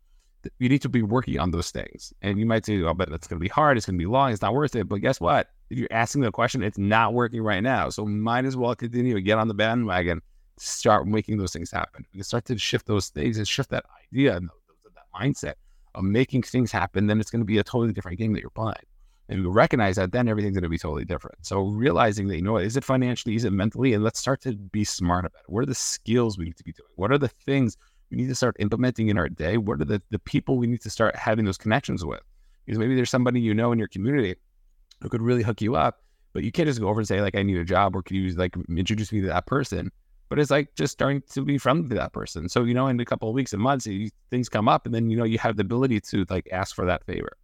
you 0.60 0.70
need 0.70 0.82
to 0.84 0.90
be 0.90 1.02
working 1.02 1.40
on 1.40 1.52
those 1.52 1.72
things. 1.72 2.14
And 2.22 2.40
you 2.40 2.46
might 2.46 2.66
say, 2.66 2.82
oh, 2.84 2.94
but 2.94 3.10
that's 3.10 3.28
going 3.28 3.40
to 3.40 3.44
be 3.44 3.50
hard. 3.50 3.78
It's 3.78 3.86
going 3.86 3.98
to 3.98 4.02
be 4.02 4.06
long. 4.06 4.32
It's 4.32 4.42
not 4.42 4.54
worth 4.54 4.76
it. 4.76 4.88
But 4.88 4.98
guess 4.98 5.20
what? 5.20 5.50
If 5.70 5.78
you're 5.78 5.88
asking 5.92 6.22
the 6.22 6.32
question, 6.32 6.64
it's 6.64 6.78
not 6.78 7.14
working 7.14 7.42
right 7.42 7.64
now. 7.64 7.90
So 7.90 8.06
might 8.06 8.46
as 8.46 8.56
well 8.56 8.76
continue 8.76 9.14
to 9.16 9.22
get 9.22 9.38
on 9.38 9.48
the 9.48 9.54
bandwagon 9.54 10.22
start 10.58 11.08
making 11.08 11.38
those 11.38 11.54
things 11.54 11.72
happen. 11.72 12.06
We 12.14 12.18
can 12.18 12.24
start 12.24 12.46
to 12.46 12.58
shift 12.58 12.86
those 12.88 13.10
things 13.10 13.38
and 13.38 13.48
shift 13.48 13.70
that 13.70 13.86
idea 14.06 14.38
and 14.38 14.50
that 14.96 15.04
mindset 15.20 15.54
of 15.96 16.04
making 16.04 16.44
things 16.44 16.72
happen. 16.72 17.08
Then 17.08 17.20
it's 17.20 17.32
going 17.32 17.42
to 17.42 17.46
be 17.46 17.58
a 17.58 17.64
totally 17.64 17.94
different 17.94 18.18
game 18.18 18.34
that 18.34 18.42
you're 18.42 18.50
playing. 18.50 18.76
And 19.30 19.42
we 19.42 19.48
recognize 19.50 19.98
that, 19.98 20.12
then 20.12 20.28
everything's 20.30 20.56
going 20.56 20.64
to 20.64 20.70
be 20.70 20.78
totally 20.78 21.04
different. 21.04 21.46
So 21.46 21.64
realizing 21.64 22.28
that, 22.28 22.38
you 22.38 22.42
know 22.42 22.58
is 22.58 22.78
it 22.78 22.84
financially, 22.84 23.36
is 23.36 23.44
it 23.44 23.52
mentally? 23.52 23.94
And 23.94 24.04
let's 24.04 24.20
start 24.20 24.42
to 24.42 24.54
be 24.54 24.84
smart 24.84 25.26
about 25.26 25.42
it. 25.42 25.52
What 25.52 25.64
are 25.64 25.66
the 25.66 25.76
skills 25.76 26.38
we 26.38 26.46
need 26.46 26.58
to 26.58 26.64
be 26.64 26.72
doing? 26.72 26.90
What 26.96 27.12
are 27.12 27.18
the 27.18 27.28
things 27.28 27.78
we 28.10 28.18
need 28.18 28.30
to 28.30 28.36
start 28.36 28.56
implementing 28.60 29.10
in 29.10 29.18
our 29.18 29.28
day? 29.28 29.58
What 29.58 29.82
are 29.82 29.86
the, 29.86 30.02
the 30.12 30.20
people 30.20 30.58
we 30.58 30.68
need 30.68 30.82
to 30.82 30.90
start 30.90 31.16
having 31.16 31.44
those 31.44 31.58
connections 31.58 32.06
with? 32.06 32.22
Because 32.66 32.80
maybe 32.80 32.96
there's 32.96 33.10
somebody 33.10 33.42
you 33.42 33.54
know 33.54 33.74
in 33.74 33.80
your 33.80 33.90
community 33.90 34.36
who 35.02 35.10
could 35.10 35.22
really 35.22 35.44
hook 35.44 35.62
you 35.62 35.76
up, 35.76 36.02
but 36.32 36.44
you 36.44 36.52
can't 36.52 36.68
just 36.68 36.80
go 36.80 36.88
over 36.88 37.02
and 37.02 37.08
say, 37.08 37.22
like, 37.22 37.36
I 37.36 37.44
need 37.44 37.58
a 37.58 37.66
job 37.66 37.96
or 37.96 38.02
can 38.02 38.16
you 38.16 38.34
like 38.34 38.56
introduce 38.70 39.12
me 39.12 39.22
to 39.22 39.28
that 39.28 39.46
person? 39.46 39.92
But 40.30 40.40
it's 40.40 40.52
like 40.52 40.74
just 40.76 40.94
starting 40.94 41.22
to 41.32 41.44
be 41.44 41.58
friendly 41.58 41.90
to 41.90 41.96
that 41.96 42.14
person. 42.14 42.50
So, 42.50 42.64
you 42.64 42.74
know, 42.74 42.88
in 42.88 43.00
a 43.00 43.06
couple 43.06 43.30
of 43.30 43.36
weeks 43.36 43.54
and 43.54 43.62
months, 43.62 43.88
things 44.30 44.50
come 44.50 44.68
up 44.68 44.86
and 44.86 44.94
then, 44.94 45.10
you 45.10 45.18
know, 45.18 45.24
you 45.24 45.38
have 45.40 45.56
the 45.56 45.62
ability 45.62 46.02
to 46.02 46.26
like 46.30 46.48
ask 46.52 46.76
for 46.76 46.86
that 46.86 47.06
favor. 47.06 47.38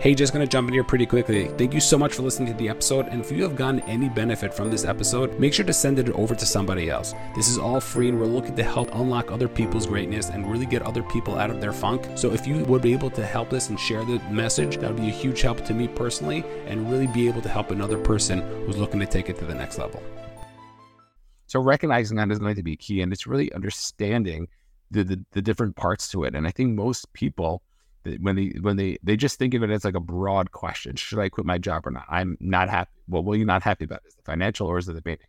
Hey, 0.00 0.16
just 0.16 0.32
gonna 0.32 0.48
jump 0.48 0.66
in 0.66 0.74
here 0.74 0.82
pretty 0.82 1.06
quickly. 1.06 1.46
Thank 1.46 1.72
you 1.72 1.78
so 1.78 1.96
much 1.96 2.14
for 2.14 2.22
listening 2.22 2.50
to 2.50 2.58
the 2.58 2.68
episode. 2.68 3.06
And 3.06 3.20
if 3.20 3.30
you 3.30 3.44
have 3.44 3.54
gotten 3.54 3.78
any 3.82 4.08
benefit 4.08 4.52
from 4.52 4.68
this 4.68 4.84
episode, 4.84 5.38
make 5.38 5.54
sure 5.54 5.64
to 5.64 5.72
send 5.72 6.00
it 6.00 6.08
over 6.08 6.34
to 6.34 6.44
somebody 6.44 6.90
else. 6.90 7.14
This 7.36 7.46
is 7.46 7.56
all 7.56 7.78
free, 7.78 8.08
and 8.08 8.18
we're 8.18 8.26
looking 8.26 8.56
to 8.56 8.64
help 8.64 8.92
unlock 8.96 9.30
other 9.30 9.46
people's 9.46 9.86
greatness 9.86 10.30
and 10.30 10.50
really 10.50 10.66
get 10.66 10.82
other 10.82 11.04
people 11.04 11.38
out 11.38 11.50
of 11.50 11.60
their 11.60 11.72
funk. 11.72 12.08
So 12.16 12.32
if 12.32 12.48
you 12.48 12.64
would 12.64 12.82
be 12.82 12.92
able 12.92 13.10
to 13.10 13.24
help 13.24 13.52
us 13.52 13.68
and 13.68 13.78
share 13.78 14.04
the 14.04 14.18
message, 14.28 14.78
that 14.78 14.90
would 14.92 15.00
be 15.00 15.08
a 15.08 15.12
huge 15.12 15.40
help 15.40 15.64
to 15.66 15.72
me 15.72 15.86
personally, 15.86 16.42
and 16.66 16.90
really 16.90 17.06
be 17.06 17.28
able 17.28 17.42
to 17.42 17.48
help 17.48 17.70
another 17.70 17.96
person 17.96 18.40
who's 18.66 18.78
looking 18.78 18.98
to 18.98 19.06
take 19.06 19.30
it 19.30 19.38
to 19.38 19.44
the 19.44 19.54
next 19.54 19.78
level. 19.78 20.02
So 21.52 21.60
recognizing 21.60 22.16
that 22.16 22.30
is 22.30 22.38
going 22.38 22.54
to 22.54 22.62
be 22.62 22.78
key, 22.78 23.02
and 23.02 23.12
it's 23.12 23.26
really 23.26 23.52
understanding 23.52 24.48
the, 24.90 25.04
the, 25.04 25.22
the 25.32 25.42
different 25.42 25.76
parts 25.76 26.08
to 26.12 26.24
it. 26.24 26.34
And 26.34 26.46
I 26.46 26.50
think 26.50 26.74
most 26.74 27.12
people 27.12 27.62
when 28.20 28.36
they 28.36 28.54
when 28.62 28.78
they 28.78 28.96
they 29.02 29.18
just 29.18 29.38
think 29.38 29.52
of 29.52 29.62
it 29.62 29.68
as 29.68 29.84
like 29.84 29.94
a 29.94 30.00
broad 30.00 30.52
question: 30.52 30.96
Should 30.96 31.18
I 31.18 31.28
quit 31.28 31.44
my 31.44 31.58
job 31.58 31.86
or 31.86 31.90
not? 31.90 32.06
I'm 32.08 32.38
not 32.40 32.70
happy. 32.70 32.90
Well, 33.06 33.22
what 33.22 33.34
are 33.34 33.36
you 33.36 33.44
not 33.44 33.62
happy 33.62 33.84
about? 33.84 34.00
Is 34.06 34.14
it 34.14 34.24
financial 34.24 34.66
or 34.66 34.78
is 34.78 34.88
it 34.88 34.94
the 34.94 35.02
meaning? 35.04 35.26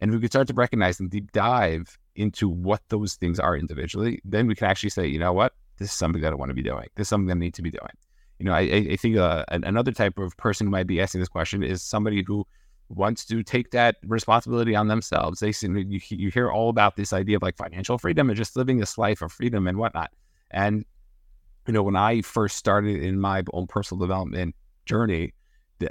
And 0.00 0.10
if 0.10 0.16
we 0.16 0.22
could 0.22 0.32
start 0.32 0.48
to 0.48 0.54
recognize 0.54 0.98
and 0.98 1.08
deep 1.08 1.30
dive 1.30 1.96
into 2.16 2.48
what 2.48 2.82
those 2.88 3.14
things 3.14 3.38
are 3.38 3.56
individually, 3.56 4.20
then 4.24 4.48
we 4.48 4.56
can 4.56 4.66
actually 4.66 4.90
say, 4.90 5.06
you 5.06 5.20
know 5.20 5.32
what, 5.32 5.52
this 5.78 5.90
is 5.90 5.94
something 5.94 6.22
that 6.22 6.32
I 6.32 6.34
want 6.34 6.50
to 6.50 6.54
be 6.54 6.64
doing. 6.64 6.88
This 6.96 7.04
is 7.04 7.10
something 7.10 7.30
I 7.30 7.34
need 7.34 7.54
to 7.54 7.62
be 7.62 7.70
doing. 7.70 7.94
You 8.40 8.46
know, 8.46 8.54
I, 8.54 8.62
I 8.62 8.96
think 8.96 9.18
uh, 9.18 9.44
another 9.50 9.92
type 9.92 10.18
of 10.18 10.36
person 10.36 10.66
who 10.66 10.72
might 10.72 10.88
be 10.88 11.00
asking 11.00 11.20
this 11.20 11.28
question 11.28 11.62
is 11.62 11.80
somebody 11.80 12.24
who 12.26 12.44
wants 12.88 13.24
to 13.26 13.42
take 13.42 13.70
that 13.70 13.96
responsibility 14.04 14.76
on 14.76 14.88
themselves. 14.88 15.40
They 15.40 15.52
you, 15.62 16.00
you 16.08 16.30
hear 16.30 16.50
all 16.50 16.68
about 16.68 16.96
this 16.96 17.12
idea 17.12 17.36
of 17.36 17.42
like 17.42 17.56
financial 17.56 17.98
freedom 17.98 18.28
and 18.28 18.36
just 18.36 18.56
living 18.56 18.78
this 18.78 18.98
life 18.98 19.22
of 19.22 19.32
freedom 19.32 19.66
and 19.66 19.78
whatnot. 19.78 20.10
And 20.50 20.84
you 21.66 21.72
know, 21.72 21.82
when 21.82 21.96
I 21.96 22.20
first 22.20 22.56
started 22.56 23.02
in 23.02 23.18
my 23.18 23.42
own 23.52 23.66
personal 23.66 24.00
development 24.00 24.54
journey, 24.84 25.32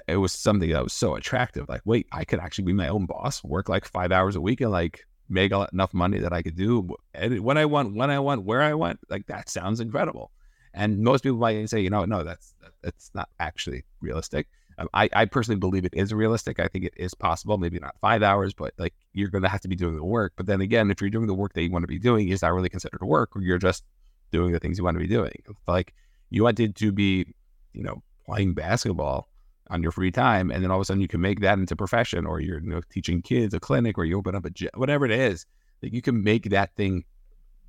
it 0.07 0.17
was 0.17 0.31
something 0.31 0.69
that 0.69 0.83
was 0.83 0.93
so 0.93 1.15
attractive. 1.15 1.67
Like, 1.67 1.81
wait, 1.85 2.07
I 2.11 2.25
could 2.25 2.39
actually 2.39 2.65
be 2.65 2.73
my 2.73 2.87
own 2.87 3.05
boss, 3.05 3.43
work 3.43 3.69
like 3.69 3.85
five 3.85 4.11
hours 4.11 4.35
a 4.35 4.41
week, 4.41 4.61
and 4.61 4.71
like 4.71 5.05
make 5.29 5.51
enough 5.51 5.93
money 5.93 6.19
that 6.19 6.33
I 6.33 6.41
could 6.41 6.55
do 6.55 6.95
when 7.39 7.57
I 7.57 7.65
want, 7.65 7.95
when 7.95 8.11
I 8.11 8.19
want, 8.19 8.43
where 8.43 8.61
I 8.61 8.73
want. 8.73 8.99
Like 9.09 9.25
that 9.27 9.49
sounds 9.49 9.79
incredible. 9.79 10.31
And 10.73 10.99
most 10.99 11.23
people 11.23 11.37
might 11.37 11.69
say, 11.69 11.81
you 11.81 11.89
know, 11.89 12.05
no, 12.05 12.23
that's 12.23 12.53
that's 12.81 13.11
not 13.13 13.29
actually 13.39 13.83
realistic. 14.01 14.47
Um, 14.77 14.89
I, 14.93 15.09
I 15.13 15.25
personally 15.25 15.59
believe 15.59 15.85
it 15.85 15.93
is 15.93 16.13
realistic. 16.13 16.59
I 16.59 16.67
think 16.67 16.85
it 16.85 16.93
is 16.97 17.13
possible. 17.13 17.57
Maybe 17.57 17.79
not 17.79 17.95
five 18.01 18.23
hours, 18.23 18.53
but 18.53 18.73
like 18.77 18.93
you're 19.13 19.29
going 19.29 19.43
to 19.43 19.49
have 19.49 19.61
to 19.61 19.67
be 19.67 19.75
doing 19.75 19.95
the 19.95 20.03
work. 20.03 20.33
But 20.35 20.45
then 20.45 20.61
again, 20.61 20.91
if 20.91 21.01
you're 21.01 21.09
doing 21.09 21.27
the 21.27 21.33
work 21.33 21.53
that 21.53 21.61
you 21.61 21.71
want 21.71 21.83
to 21.83 21.87
be 21.87 21.99
doing, 21.99 22.29
is 22.29 22.41
that 22.41 22.53
really 22.53 22.69
considered 22.69 23.03
work, 23.03 23.35
or 23.35 23.41
you're 23.41 23.57
just 23.57 23.83
doing 24.31 24.51
the 24.51 24.59
things 24.59 24.77
you 24.77 24.83
want 24.83 24.95
to 24.95 24.99
be 24.99 25.07
doing? 25.07 25.43
Like 25.67 25.93
you 26.29 26.43
wanted 26.43 26.75
to 26.77 26.91
be, 26.91 27.25
you 27.73 27.83
know, 27.83 28.01
playing 28.25 28.53
basketball 28.53 29.29
on 29.69 29.81
your 29.81 29.91
free 29.91 30.11
time, 30.11 30.51
and 30.51 30.63
then 30.63 30.71
all 30.71 30.77
of 30.77 30.81
a 30.81 30.85
sudden 30.85 31.01
you 31.01 31.07
can 31.07 31.21
make 31.21 31.41
that 31.41 31.57
into 31.57 31.75
profession, 31.75 32.25
or 32.25 32.39
you're 32.39 32.59
you 32.59 32.69
know, 32.69 32.81
teaching 32.89 33.21
kids 33.21 33.53
a 33.53 33.59
clinic, 33.59 33.97
or 33.97 34.05
you 34.05 34.17
open 34.17 34.35
up 34.35 34.45
a 34.45 34.49
gym, 34.49 34.69
whatever 34.75 35.05
it 35.05 35.11
is, 35.11 35.45
that 35.81 35.93
you 35.93 36.01
can 36.01 36.23
make 36.23 36.49
that 36.49 36.75
thing 36.75 37.03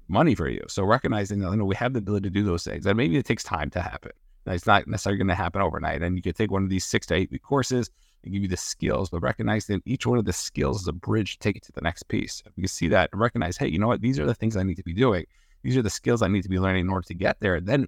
money 0.09 0.35
for 0.35 0.49
you. 0.49 0.65
So 0.69 0.85
recognizing 0.85 1.41
that 1.41 1.51
you 1.51 1.57
know 1.57 1.65
we 1.65 1.77
have 1.77 1.93
the 1.93 1.99
ability 1.99 2.29
to 2.29 2.31
do 2.31 2.45
those 2.45 2.65
things, 2.65 2.87
and 2.87 2.97
maybe 2.97 3.17
it 3.17 3.27
takes 3.27 3.45
time 3.45 3.71
to 3.71 3.81
happen. 3.81 4.13
It's 4.47 4.67
not 4.67 4.87
necessarily 4.87 5.19
going 5.19 5.29
to 5.29 5.35
happen 5.35 5.63
overnight. 5.63 6.03
And 6.03 6.17
you 6.17 6.23
could 6.23 6.37
take 6.37 6.51
one 6.51 6.63
of 6.63 6.71
these 6.71 6.85
six 6.85 7.07
to 7.07 7.15
eight 7.15 7.31
week 7.31 7.43
courses 7.43 7.91
and 8.23 8.33
give 8.33 8.43
you 8.43 8.49
the 8.49 8.57
skills, 8.57 9.11
but 9.11 9.21
recognize 9.21 9.67
that 9.67 9.83
each 9.87 10.07
one 10.07 10.19
of 10.19 10.25
the 10.25 10.33
skills 10.33 10.83
is 10.83 10.89
a 10.89 10.93
bridge 10.93 11.33
to 11.33 11.39
take 11.39 11.57
it 11.57 11.63
to 11.65 11.73
the 11.73 11.81
next 11.81 12.05
piece. 12.05 12.43
If 12.47 12.53
you 12.57 12.63
can 12.63 12.69
see 12.69 12.89
that 12.89 13.11
and 13.13 13.21
recognize, 13.21 13.57
hey, 13.57 13.69
you 13.69 13.79
know 13.79 13.89
what? 13.89 14.01
These 14.01 14.19
are 14.19 14.27
the 14.27 14.35
things 14.35 14.57
I 14.57 14.63
need 14.63 14.77
to 14.77 14.83
be 14.83 14.95
doing. 14.95 15.25
These 15.63 15.77
are 15.77 15.83
the 15.83 15.91
skills 15.91 16.23
I 16.23 16.29
need 16.29 16.43
to 16.43 16.49
be 16.49 16.59
learning 16.59 16.83
in 16.83 16.91
order 16.91 17.07
to 17.07 17.15
get 17.15 17.41
there. 17.41 17.61
Then, 17.61 17.87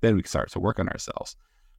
then 0.00 0.16
we 0.16 0.22
can 0.22 0.28
start 0.28 0.50
to 0.52 0.60
work 0.60 0.78
on 0.78 0.88
ourselves. 0.88 1.36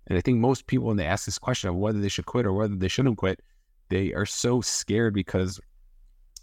And 0.08 0.18
I 0.18 0.22
think 0.22 0.40
most 0.40 0.68
people, 0.68 0.88
when 0.88 0.98
they 0.98 1.06
ask 1.06 1.26
this 1.26 1.40
question 1.40 1.70
of 1.70 1.76
whether 1.76 2.00
they 2.00 2.10
should 2.10 2.26
quit 2.26 2.46
or 2.46 2.54
whether 2.54 2.76
they 2.76 2.88
shouldn't 2.88 3.18
quit, 3.18 3.42
they 3.90 4.14
are 4.14 4.26
so 4.26 4.60
scared 4.62 5.14
because 5.14 5.60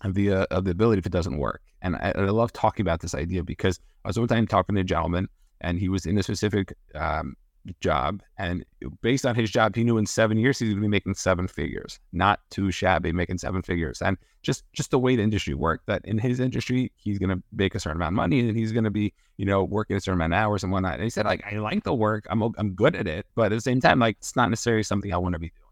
of 0.02 0.14
the 0.14 0.32
uh, 0.32 0.46
of 0.50 0.64
the 0.64 0.70
ability 0.70 1.00
if 1.00 1.06
it 1.06 1.12
doesn't 1.12 1.38
work. 1.38 1.60
And 1.82 1.96
I, 1.96 2.12
I, 2.14 2.20
love 2.26 2.52
talking 2.52 2.84
about 2.84 3.00
this 3.00 3.14
idea 3.14 3.42
because 3.42 3.80
I 4.04 4.08
was 4.08 4.18
one 4.18 4.28
time 4.28 4.46
talking 4.46 4.74
to 4.74 4.80
a 4.80 4.84
gentleman, 4.84 5.28
and 5.60 5.78
he 5.78 5.88
was 5.88 6.06
in 6.06 6.18
a 6.18 6.22
specific 6.22 6.74
um, 6.94 7.36
job, 7.80 8.22
and 8.38 8.64
based 9.02 9.26
on 9.26 9.34
his 9.34 9.50
job, 9.50 9.76
he 9.76 9.84
knew 9.84 9.98
in 9.98 10.06
seven 10.06 10.38
years 10.38 10.58
he's 10.58 10.70
going 10.70 10.78
to 10.78 10.82
be 10.82 10.88
making 10.88 11.14
seven 11.14 11.46
figures, 11.46 12.00
not 12.12 12.40
too 12.50 12.70
shabby, 12.70 13.12
making 13.12 13.38
seven 13.38 13.62
figures. 13.62 14.00
And 14.00 14.16
just 14.42 14.64
just 14.72 14.90
the 14.90 14.98
way 14.98 15.16
the 15.16 15.22
industry 15.22 15.54
worked, 15.54 15.86
that 15.86 16.04
in 16.04 16.18
his 16.18 16.40
industry 16.40 16.90
he's 16.96 17.18
going 17.18 17.30
to 17.30 17.42
make 17.52 17.74
a 17.74 17.80
certain 17.80 17.98
amount 17.98 18.12
of 18.12 18.16
money, 18.16 18.40
and 18.40 18.56
he's 18.56 18.72
going 18.72 18.84
to 18.84 18.90
be 18.90 19.12
you 19.36 19.44
know 19.44 19.64
working 19.64 19.96
a 19.96 20.00
certain 20.00 20.18
amount 20.18 20.32
of 20.32 20.38
hours 20.38 20.62
and 20.62 20.72
whatnot. 20.72 20.94
And 20.94 21.04
he 21.04 21.10
said 21.10 21.26
like 21.26 21.44
I 21.50 21.56
like 21.58 21.84
the 21.84 21.94
work, 21.94 22.26
I'm 22.30 22.42
I'm 22.56 22.72
good 22.72 22.96
at 22.96 23.06
it, 23.06 23.26
but 23.34 23.52
at 23.52 23.56
the 23.56 23.60
same 23.60 23.80
time 23.80 23.98
like 23.98 24.16
it's 24.18 24.36
not 24.36 24.50
necessarily 24.50 24.82
something 24.82 25.12
I 25.12 25.18
want 25.18 25.34
to 25.34 25.38
be 25.38 25.48
doing. 25.48 25.66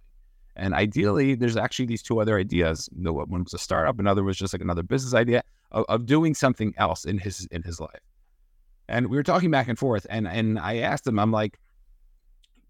And 0.56 0.74
ideally, 0.74 1.36
there's 1.36 1.56
actually 1.56 1.86
these 1.86 2.02
two 2.02 2.20
other 2.20 2.36
ideas. 2.36 2.90
One 2.92 3.44
was 3.44 3.54
a 3.54 3.58
startup, 3.58 4.00
another 4.00 4.24
was 4.24 4.36
just 4.36 4.52
like 4.52 4.60
another 4.60 4.82
business 4.82 5.14
idea 5.14 5.42
of, 5.70 5.84
of 5.88 6.04
doing 6.04 6.34
something 6.34 6.74
else 6.76 7.04
in 7.04 7.18
his 7.18 7.46
in 7.52 7.62
his 7.62 7.80
life. 7.80 8.00
And 8.88 9.08
we 9.08 9.16
were 9.16 9.22
talking 9.22 9.50
back 9.50 9.68
and 9.68 9.78
forth, 9.78 10.06
and 10.08 10.26
and 10.26 10.58
I 10.58 10.78
asked 10.78 11.06
him, 11.06 11.18
I'm 11.18 11.30
like, 11.30 11.58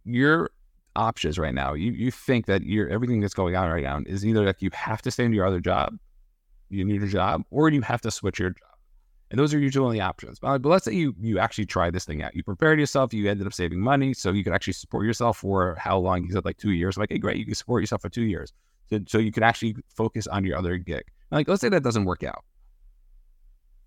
your 0.04 0.50
options 0.96 1.38
right 1.38 1.54
now, 1.54 1.74
you 1.74 1.92
you 1.92 2.10
think 2.10 2.46
that 2.46 2.64
your 2.64 2.88
everything 2.88 3.20
that's 3.20 3.34
going 3.34 3.54
on 3.54 3.70
right 3.70 3.84
now 3.84 4.00
is 4.06 4.26
either 4.26 4.44
like 4.44 4.60
you 4.60 4.70
have 4.72 5.00
to 5.02 5.10
stay 5.10 5.24
in 5.24 5.32
your 5.32 5.46
other 5.46 5.60
job, 5.60 5.96
you 6.70 6.84
need 6.84 7.02
a 7.02 7.06
job, 7.06 7.44
or 7.50 7.68
you 7.68 7.80
have 7.82 8.00
to 8.00 8.10
switch 8.10 8.38
your 8.40 8.50
job. 8.50 8.62
And 9.30 9.38
those 9.38 9.52
are 9.52 9.58
usually 9.58 9.84
only 9.84 10.00
options. 10.00 10.38
But, 10.40 10.58
but 10.58 10.70
let's 10.70 10.86
say 10.86 10.92
you 10.92 11.14
you 11.20 11.38
actually 11.38 11.66
try 11.66 11.90
this 11.90 12.04
thing 12.04 12.22
out. 12.22 12.34
You 12.34 12.42
prepared 12.42 12.80
yourself. 12.80 13.12
You 13.14 13.30
ended 13.30 13.46
up 13.46 13.52
saving 13.52 13.78
money, 13.80 14.12
so 14.12 14.32
you 14.32 14.42
could 14.42 14.54
actually 14.54 14.72
support 14.72 15.06
yourself 15.06 15.38
for 15.38 15.76
how 15.76 15.98
long? 15.98 16.24
He 16.24 16.32
said 16.32 16.44
like 16.44 16.58
two 16.58 16.72
years. 16.72 16.96
I'm 16.96 17.02
like, 17.02 17.10
hey, 17.10 17.18
great, 17.18 17.36
you 17.36 17.44
can 17.44 17.54
support 17.54 17.82
yourself 17.82 18.02
for 18.02 18.08
two 18.08 18.24
years, 18.24 18.52
so, 18.90 18.98
so 19.06 19.18
you 19.18 19.30
can 19.30 19.44
actually 19.44 19.76
focus 19.94 20.26
on 20.26 20.44
your 20.44 20.58
other 20.58 20.78
gig. 20.78 21.04
like, 21.30 21.46
let's 21.46 21.60
say 21.60 21.68
that 21.68 21.84
doesn't 21.84 22.06
work 22.06 22.24
out. 22.24 22.44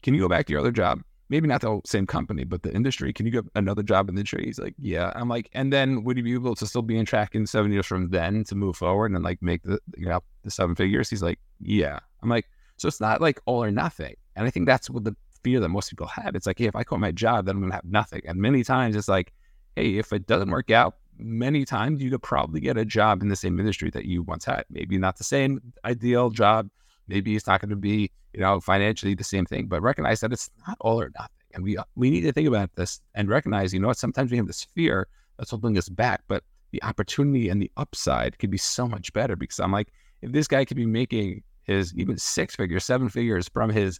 Can 0.01 0.13
you 0.13 0.21
go 0.21 0.29
back 0.29 0.45
to 0.45 0.51
your 0.51 0.61
other 0.61 0.71
job? 0.71 1.01
Maybe 1.31 1.47
not 1.47 1.61
the 1.61 1.79
same 1.85 2.05
company, 2.05 2.43
but 2.43 2.61
the 2.61 2.73
industry. 2.73 3.13
Can 3.13 3.25
you 3.25 3.31
get 3.31 3.45
another 3.55 3.83
job 3.83 4.09
in 4.09 4.15
the 4.15 4.19
industry? 4.19 4.43
He's 4.45 4.59
like, 4.59 4.75
yeah. 4.77 5.13
I'm 5.15 5.29
like, 5.29 5.49
and 5.53 5.71
then 5.71 6.03
would 6.03 6.17
you 6.17 6.23
be 6.23 6.33
able 6.33 6.55
to 6.55 6.67
still 6.67 6.81
be 6.81 6.97
in 6.97 7.05
track 7.05 7.35
in 7.35 7.47
seven 7.47 7.71
years 7.71 7.85
from 7.85 8.09
then 8.09 8.43
to 8.43 8.55
move 8.55 8.75
forward 8.75 9.13
and 9.13 9.23
like 9.23 9.41
make 9.41 9.63
the 9.63 9.79
you 9.95 10.07
know 10.07 10.19
the 10.43 10.51
seven 10.51 10.75
figures? 10.75 11.09
He's 11.09 11.23
like, 11.23 11.39
yeah. 11.61 11.99
I'm 12.21 12.27
like, 12.27 12.49
so 12.75 12.89
it's 12.89 12.99
not 12.99 13.21
like 13.21 13.39
all 13.45 13.63
or 13.63 13.71
nothing. 13.71 14.13
And 14.35 14.45
I 14.45 14.49
think 14.49 14.65
that's 14.65 14.89
what 14.89 15.05
the 15.05 15.15
fear 15.41 15.61
that 15.61 15.69
most 15.69 15.89
people 15.89 16.07
have. 16.07 16.35
It's 16.35 16.45
like, 16.45 16.59
hey, 16.59 16.65
if 16.65 16.75
I 16.75 16.83
quit 16.83 16.99
my 16.99 17.11
job, 17.11 17.45
then 17.45 17.55
I'm 17.55 17.69
to 17.69 17.75
have 17.75 17.85
nothing. 17.85 18.21
And 18.25 18.37
many 18.37 18.65
times 18.65 18.97
it's 18.97 19.07
like, 19.07 19.31
hey, 19.77 19.97
if 19.97 20.11
it 20.11 20.27
doesn't 20.27 20.49
work 20.49 20.69
out, 20.69 20.97
many 21.17 21.63
times 21.63 22.01
you 22.01 22.09
could 22.09 22.23
probably 22.23 22.59
get 22.59 22.77
a 22.77 22.83
job 22.83 23.21
in 23.21 23.29
the 23.29 23.37
same 23.37 23.57
industry 23.57 23.89
that 23.91 24.03
you 24.03 24.23
once 24.23 24.43
had. 24.43 24.65
Maybe 24.69 24.97
not 24.97 25.17
the 25.17 25.23
same 25.23 25.61
ideal 25.85 26.29
job. 26.29 26.69
Maybe 27.11 27.35
it's 27.35 27.47
not 27.47 27.61
going 27.61 27.69
to 27.69 27.75
be, 27.75 28.09
you 28.33 28.39
know, 28.39 28.59
financially 28.59 29.13
the 29.13 29.23
same 29.23 29.45
thing, 29.45 29.67
but 29.67 29.81
recognize 29.81 30.21
that 30.21 30.31
it's 30.31 30.49
not 30.67 30.77
all 30.79 30.99
or 30.99 31.11
nothing. 31.19 31.35
And 31.53 31.63
we 31.63 31.77
we 31.95 32.09
need 32.09 32.21
to 32.21 32.31
think 32.31 32.47
about 32.47 32.73
this 32.75 33.01
and 33.13 33.27
recognize, 33.29 33.73
you 33.73 33.79
know 33.79 33.87
what, 33.87 33.97
sometimes 33.97 34.31
we 34.31 34.37
have 34.37 34.47
this 34.47 34.63
fear 34.63 35.07
that's 35.37 35.51
holding 35.51 35.77
us 35.77 35.89
back, 35.89 36.21
but 36.27 36.43
the 36.71 36.81
opportunity 36.83 37.49
and 37.49 37.61
the 37.61 37.69
upside 37.77 38.39
could 38.39 38.49
be 38.49 38.57
so 38.57 38.87
much 38.87 39.11
better 39.13 39.35
because 39.35 39.59
I'm 39.59 39.71
like, 39.71 39.89
if 40.21 40.31
this 40.31 40.47
guy 40.47 40.63
could 40.65 40.77
be 40.77 40.85
making 40.85 41.43
his 41.63 41.93
even 41.95 42.17
six 42.17 42.55
figures, 42.55 42.85
seven 42.85 43.09
figures 43.09 43.49
from 43.49 43.69
his 43.69 43.99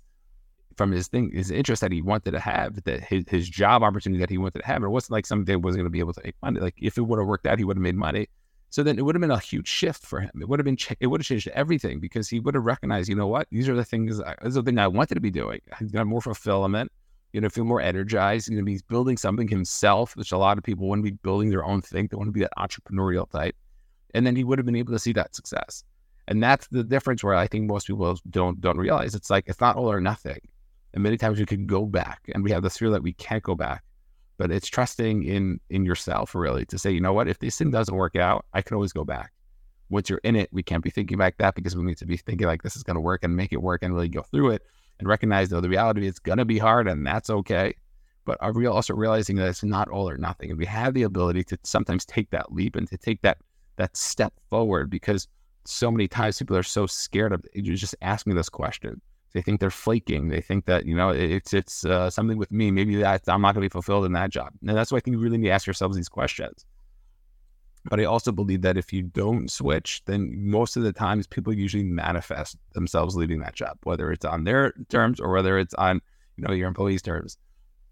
from 0.78 0.92
his 0.92 1.08
thing, 1.10 1.32
his 1.34 1.52
interest 1.52 1.82
that 1.82 1.92
he 1.92 2.02
wanted 2.02 2.32
to 2.32 2.40
have, 2.40 2.82
that 2.84 3.04
his, 3.04 3.26
his 3.28 3.50
job 3.50 3.84
opportunity 3.84 4.20
that 4.22 4.30
he 4.30 4.38
wanted 4.38 4.60
to 4.60 4.66
have, 4.66 4.84
it 4.84 4.88
wasn't 4.88 5.12
like 5.12 5.26
something 5.26 5.46
that 5.46 5.60
wasn't 5.60 5.80
going 5.80 5.86
to 5.86 5.92
be 5.92 6.00
able 6.00 6.14
to 6.14 6.22
make 6.24 6.36
money. 6.42 6.60
Like 6.62 6.76
if 6.78 6.98
it 6.98 7.02
would 7.02 7.20
have 7.20 7.28
worked 7.28 7.46
out, 7.46 7.60
he 7.60 7.66
would 7.66 7.76
have 7.76 7.84
made 7.84 7.96
money. 7.96 8.30
So 8.72 8.84
then 8.84 8.98
it 8.98 9.04
would 9.04 9.16
have 9.16 9.22
been 9.22 9.32
a 9.32 9.38
huge 9.40 9.68
shift 9.68 10.02
for 10.02 10.22
him. 10.22 10.32
It 10.40 10.48
would 10.48 10.58
have 10.58 10.66
been, 10.66 10.78
it 11.02 11.08
would 11.08 11.20
have 11.20 11.28
changed 11.28 11.50
everything 11.50 12.00
because 12.00 12.30
he 12.30 12.40
would 12.40 12.56
have 12.56 12.64
recognized, 12.64 13.10
you 13.10 13.16
know 13.16 13.28
what, 13.28 13.48
these 13.52 13.68
are 13.68 13.76
the 13.76 13.84
things, 13.84 14.18
these 14.18 14.58
are 14.58 14.62
the 14.62 14.64
thing 14.64 14.80
I 14.80 14.88
wanted 14.88 15.16
to 15.16 15.22
be 15.22 15.30
doing. 15.30 15.60
He's 15.78 15.92
got 15.92 16.08
more 16.08 16.22
fulfillment, 16.22 16.90
you 17.34 17.42
know, 17.42 17.50
feel 17.50 17.66
more 17.66 17.82
energized. 17.82 18.50
You 18.50 18.62
know, 18.62 18.66
he's 18.66 18.82
building 18.82 19.18
something 19.18 19.50
himself, 19.50 20.16
which 20.16 20.32
a 20.32 20.38
lot 20.38 20.58
of 20.58 20.64
people 20.64 20.88
want 20.88 21.00
to 21.00 21.04
be 21.04 21.18
building 21.22 21.50
their 21.50 21.66
own 21.66 21.82
thing. 21.82 22.08
They 22.08 22.16
want 22.16 22.30
to 22.30 22.32
be 22.32 22.40
that 22.40 22.54
entrepreneurial 22.58 23.30
type. 23.30 23.58
And 24.14 24.26
then 24.26 24.38
he 24.38 24.46
would 24.46 24.58
have 24.58 24.66
been 24.66 24.78
able 24.78 24.94
to 24.94 25.00
see 25.00 25.14
that 25.14 25.36
success. 25.36 25.84
And 26.30 26.42
that's 26.42 26.68
the 26.68 26.84
difference 26.84 27.26
where 27.26 27.36
I 27.36 27.48
think 27.48 27.66
most 27.66 27.88
people 27.88 28.18
don't 28.30 28.62
don't 28.62 28.78
realize. 28.78 29.16
It's 29.16 29.30
like 29.30 29.46
it's 29.48 29.60
not 29.60 29.76
all 29.76 29.92
or 29.92 30.00
nothing. 30.00 30.40
And 30.94 31.04
many 31.04 31.18
times 31.18 31.40
we 31.40 31.46
can 31.46 31.66
go 31.66 31.86
back 31.86 32.22
and 32.34 32.42
we 32.42 32.52
have 32.52 32.64
this 32.64 32.78
fear 32.78 32.90
that 32.92 33.04
we 33.04 33.12
can't 33.14 33.44
go 33.44 33.56
back. 33.56 33.84
But 34.42 34.50
it's 34.50 34.68
trusting 34.68 35.22
in 35.22 35.60
in 35.70 35.86
yourself 35.86 36.34
really 36.34 36.66
to 36.66 36.80
say, 36.80 36.90
you 36.90 37.00
know 37.00 37.14
what, 37.14 37.28
if 37.28 37.38
this 37.38 37.60
thing 37.60 37.70
doesn't 37.70 37.94
work 37.94 38.16
out, 38.16 38.44
I 38.54 38.64
can 38.64 38.74
always 38.74 38.92
go 38.92 39.06
back. 39.06 39.34
Once 39.92 40.10
you're 40.10 40.22
in 40.24 40.36
it, 40.36 40.50
we 40.52 40.64
can't 40.64 40.84
be 40.84 40.90
thinking 40.90 41.20
like 41.20 41.38
that 41.38 41.54
because 41.54 41.76
we 41.76 41.84
need 41.84 41.98
to 41.98 42.08
be 42.08 42.18
thinking 42.18 42.48
like 42.48 42.64
this 42.64 42.76
is 42.76 42.82
gonna 42.82 43.00
work 43.00 43.24
and 43.24 43.36
make 43.36 43.54
it 43.54 43.62
work 43.62 43.84
and 43.84 43.94
really 43.94 44.10
go 44.10 44.24
through 44.24 44.50
it 44.50 44.64
and 44.98 45.08
recognize 45.08 45.50
though 45.50 45.62
the 45.62 45.70
reality 45.70 46.08
is 46.08 46.18
gonna 46.18 46.44
be 46.44 46.58
hard 46.58 46.88
and 46.88 47.06
that's 47.06 47.30
okay. 47.30 47.76
But 48.26 48.40
are 48.42 48.52
we 48.52 48.66
also 48.66 48.96
realizing 48.96 49.36
that 49.36 49.48
it's 49.48 49.64
not 49.64 49.90
all 49.90 50.10
or 50.10 50.18
nothing? 50.18 50.50
And 50.50 50.58
we 50.58 50.66
have 50.66 50.96
the 50.96 51.04
ability 51.04 51.44
to 51.44 51.60
sometimes 51.62 52.04
take 52.04 52.32
that 52.32 52.52
leap 52.52 52.76
and 52.76 52.88
to 52.88 52.98
take 52.98 53.22
that 53.22 53.38
that 53.76 53.96
step 53.96 54.34
forward 54.50 54.90
because 54.90 55.28
so 55.66 55.92
many 55.92 56.08
times 56.08 56.40
people 56.40 56.58
are 56.58 56.64
so 56.64 56.88
scared 56.88 57.32
of 57.32 57.46
you 57.54 57.76
just 57.76 57.96
asking 58.02 58.34
this 58.34 58.50
question 58.50 59.02
they 59.34 59.42
think 59.42 59.60
they're 59.60 59.72
flaking. 59.72 60.28
They 60.28 60.42
think 60.42 60.66
that 60.66 60.86
you 60.86 60.96
know 60.96 61.10
it's 61.10 61.54
it's 61.54 61.86
uh, 61.86 62.10
something 62.10 62.38
with 62.38 62.52
me. 62.52 62.72
Maybe 62.72 62.96
that 62.98 63.24
I'm 63.28 63.42
not 63.42 63.54
going 63.54 63.64
to 63.64 63.70
be 63.70 63.72
fulfilled 63.72 64.06
in 64.06 64.14
that 64.14 64.30
job. 64.30 64.52
And 64.66 64.76
that's 64.76 64.92
why 64.92 64.98
I 64.98 65.02
think 65.02 65.16
you 65.16 65.20
really 65.20 65.38
need 65.38 65.48
to 65.48 65.54
ask 65.54 65.66
yourselves 65.66 65.96
these 65.96 66.10
questions. 66.10 66.66
But 67.86 68.00
I 68.00 68.04
also 68.04 68.32
believe 68.32 68.62
that 68.62 68.78
if 68.78 68.94
you 68.94 69.02
don't 69.02 69.50
switch, 69.50 70.04
then 70.06 70.32
most 70.38 70.78
of 70.78 70.84
the 70.84 70.94
times 70.94 71.26
people 71.26 71.52
usually 71.52 71.84
manifest 71.84 72.58
themselves 72.74 73.16
leaving 73.16 73.40
that 73.40 73.56
job, 73.56 73.78
whether 73.84 74.12
it's 74.12 74.26
on 74.26 74.44
their 74.44 74.74
terms 74.90 75.20
or 75.20 75.32
whether 75.32 75.58
it's 75.58 75.74
on 75.76 76.02
you 76.38 76.44
know 76.44 76.54
your 76.54 76.68
employees' 76.68 77.02
terms. 77.02 77.38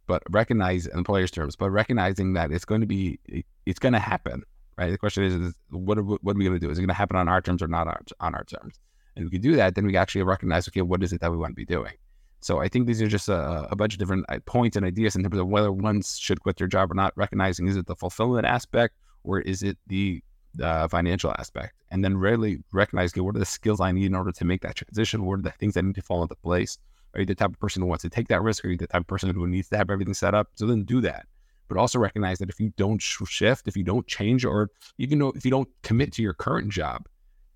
But 0.08 0.24
recognize 0.29 0.88
employers' 0.88 1.31
terms, 1.31 1.55
but 1.55 1.69
recognizing 1.69 2.34
that 2.34 2.51
it's 2.51 2.65
going 2.65 2.81
to 2.81 2.88
be 2.88 3.19
it's 3.65 3.79
going 3.79 3.93
to 3.93 4.00
happen, 4.00 4.43
right? 4.77 4.91
The 4.91 4.98
question 4.98 5.24
is, 5.24 5.36
is 5.36 5.53
what 5.69 5.98
are, 5.98 6.03
what 6.03 6.36
are 6.36 6.38
we 6.38 6.46
going 6.46 6.60
to 6.60 6.60
do? 6.60 6.69
Is 6.69 6.79
it 6.79 6.81
going 6.81 6.89
to 6.89 6.93
happen 6.93 7.15
on 7.15 7.29
our 7.29 7.41
terms 7.41 7.63
or 7.63 7.67
not 7.67 7.88
on 8.19 8.36
our 8.36 8.43
terms? 8.43 8.79
And 9.20 9.28
we 9.28 9.32
can 9.32 9.42
do 9.42 9.56
that, 9.58 9.76
then 9.76 9.86
we 9.86 9.98
actually 9.98 10.24
recognize, 10.24 10.68
okay, 10.70 10.82
what 10.82 11.04
is 11.04 11.12
it 11.12 11.20
that 11.20 11.30
we 11.30 11.36
want 11.36 11.52
to 11.52 11.56
be 11.56 11.66
doing? 11.66 11.92
So 12.40 12.60
I 12.60 12.70
think 12.70 12.88
these 12.88 13.02
are 13.02 13.08
just 13.08 13.28
a, 13.28 13.68
a, 13.70 13.76
bunch 13.76 13.94
of 13.94 14.00
different 14.00 14.26
uh, 14.30 14.40
points 14.46 14.78
and 14.78 14.86
ideas 14.86 15.18
in 15.18 15.24
terms 15.24 15.38
of 15.38 15.48
whether 15.48 15.74
one 15.74 16.02
should 16.02 16.40
quit 16.40 16.56
their 16.56 16.68
job 16.68 16.90
or 16.90 16.96
not. 16.96 17.12
Recognizing 17.18 17.68
is 17.68 17.76
it 17.76 17.86
the 17.86 17.98
fulfillment 17.98 18.48
aspect 18.48 18.96
or 19.26 19.42
is 19.42 19.62
it 19.62 19.78
the 19.88 20.24
uh, 20.64 20.88
financial 20.88 21.32
aspect, 21.38 21.74
and 21.92 22.02
then 22.02 22.16
really 22.16 22.60
recognize 22.72 23.12
okay, 23.12 23.20
what 23.20 23.36
are 23.36 23.40
the 23.40 23.46
skills 23.46 23.82
I 23.82 23.92
need 23.92 24.06
in 24.06 24.16
order 24.16 24.32
to 24.32 24.46
make 24.46 24.62
that 24.62 24.76
transition? 24.76 25.26
What 25.26 25.40
are 25.40 25.42
the 25.42 25.52
things 25.52 25.74
that 25.74 25.84
need 25.84 25.96
to 25.96 26.02
fall 26.02 26.22
into 26.22 26.36
place? 26.36 26.78
Are 27.14 27.20
you 27.20 27.26
the 27.26 27.36
type 27.36 27.50
of 27.50 27.60
person 27.60 27.82
who 27.82 27.90
wants 27.90 28.04
to 28.04 28.10
take 28.10 28.30
that 28.30 28.42
risk? 28.42 28.64
Are 28.64 28.70
you 28.70 28.78
the 28.78 28.88
type 28.88 29.02
of 29.02 29.08
person 29.08 29.36
who 29.36 29.46
needs 29.46 29.68
to 29.70 29.78
have 29.78 29.90
everything 29.90 30.14
set 30.14 30.34
up? 30.34 30.48
So 30.56 30.66
then 30.66 30.86
do 30.86 31.02
that. 31.02 31.26
But 31.68 31.78
also 31.78 32.00
recognize 32.00 32.40
that 32.40 32.50
if 32.50 32.60
you 32.60 32.72
don't 32.78 33.02
shift, 33.02 33.68
if 33.68 33.76
you 33.76 33.84
don't 33.84 34.08
change, 34.08 34.46
or 34.46 34.70
even 34.98 35.20
though 35.20 35.34
if 35.36 35.44
you 35.44 35.52
don't 35.52 35.68
commit 35.84 36.14
to 36.14 36.22
your 36.22 36.34
current 36.34 36.72
job, 36.72 37.08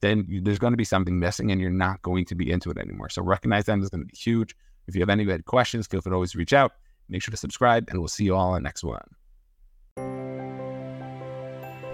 then 0.03 0.27
there's 0.43 0.59
going 0.59 0.73
to 0.73 0.77
be 0.77 0.83
something 0.83 1.17
missing 1.17 1.51
and 1.51 1.59
you're 1.59 1.71
not 1.71 2.01
going 2.01 2.25
to 2.25 2.35
be 2.35 2.51
into 2.51 2.69
it 2.69 2.77
anymore. 2.77 3.09
So 3.09 3.23
recognize 3.23 3.65
that 3.65 3.79
is 3.79 3.89
going 3.89 4.01
to 4.01 4.07
be 4.07 4.17
huge. 4.17 4.55
If 4.87 4.95
you 4.95 5.01
have 5.01 5.09
any 5.09 5.25
questions, 5.43 5.87
feel 5.87 6.01
free 6.01 6.11
to 6.11 6.15
always 6.15 6.35
reach 6.35 6.53
out. 6.53 6.73
Make 7.09 7.23
sure 7.23 7.31
to 7.31 7.37
subscribe, 7.37 7.89
and 7.89 7.99
we'll 7.99 8.07
see 8.07 8.25
you 8.25 8.35
all 8.35 8.55
in 8.55 8.63
the 8.63 8.67
next 8.67 8.83
one. 8.83 9.01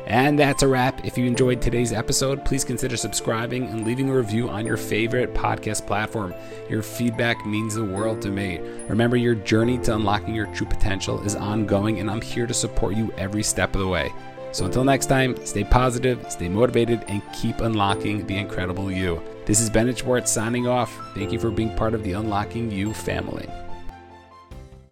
And 0.06 0.40
that's 0.40 0.64
a 0.64 0.68
wrap. 0.68 1.06
If 1.06 1.20
you 1.20 1.26
enjoyed 1.26 1.62
today's 1.62 1.94
episode, 1.94 2.44
please 2.44 2.64
consider 2.64 2.98
subscribing 2.98 3.68
and 3.68 3.86
leaving 3.86 4.10
a 4.10 4.16
review 4.16 4.50
on 4.50 4.66
your 4.66 4.78
favorite 4.78 5.36
podcast 5.36 5.86
platform. 5.86 6.34
Your 6.68 6.82
feedback 6.82 7.46
means 7.46 7.76
the 7.76 7.84
world 7.86 8.20
to 8.24 8.30
me. 8.30 8.60
Remember, 8.88 9.18
your 9.18 9.36
journey 9.36 9.78
to 9.80 9.94
unlocking 9.94 10.34
your 10.34 10.48
true 10.48 10.66
potential 10.66 11.22
is 11.22 11.36
ongoing, 11.36 12.00
and 12.00 12.10
I'm 12.10 12.22
here 12.22 12.48
to 12.48 12.56
support 12.56 12.96
you 12.96 13.14
every 13.18 13.44
step 13.44 13.76
of 13.76 13.82
the 13.82 13.88
way. 13.88 14.12
So 14.52 14.66
until 14.66 14.84
next 14.84 15.06
time, 15.06 15.36
stay 15.46 15.64
positive, 15.64 16.26
stay 16.32 16.50
motivated, 16.50 17.04
and 17.08 17.22
keep 17.34 17.62
unlocking 17.62 18.26
the 18.26 18.38
incredible 18.38 18.92
you. 18.92 19.22
This 19.46 19.60
is 19.60 19.70
Bennett 19.70 20.00
Schwartz 20.00 20.32
signing 20.32 20.68
off. 20.68 20.96
Thank 21.14 21.32
you 21.32 21.40
for 21.40 21.52
being 21.52 21.76
part 21.76 21.94
of 21.94 22.04
the 22.04 22.14
Unlocking 22.14 22.72
You 22.72 22.94
family. 22.94 23.48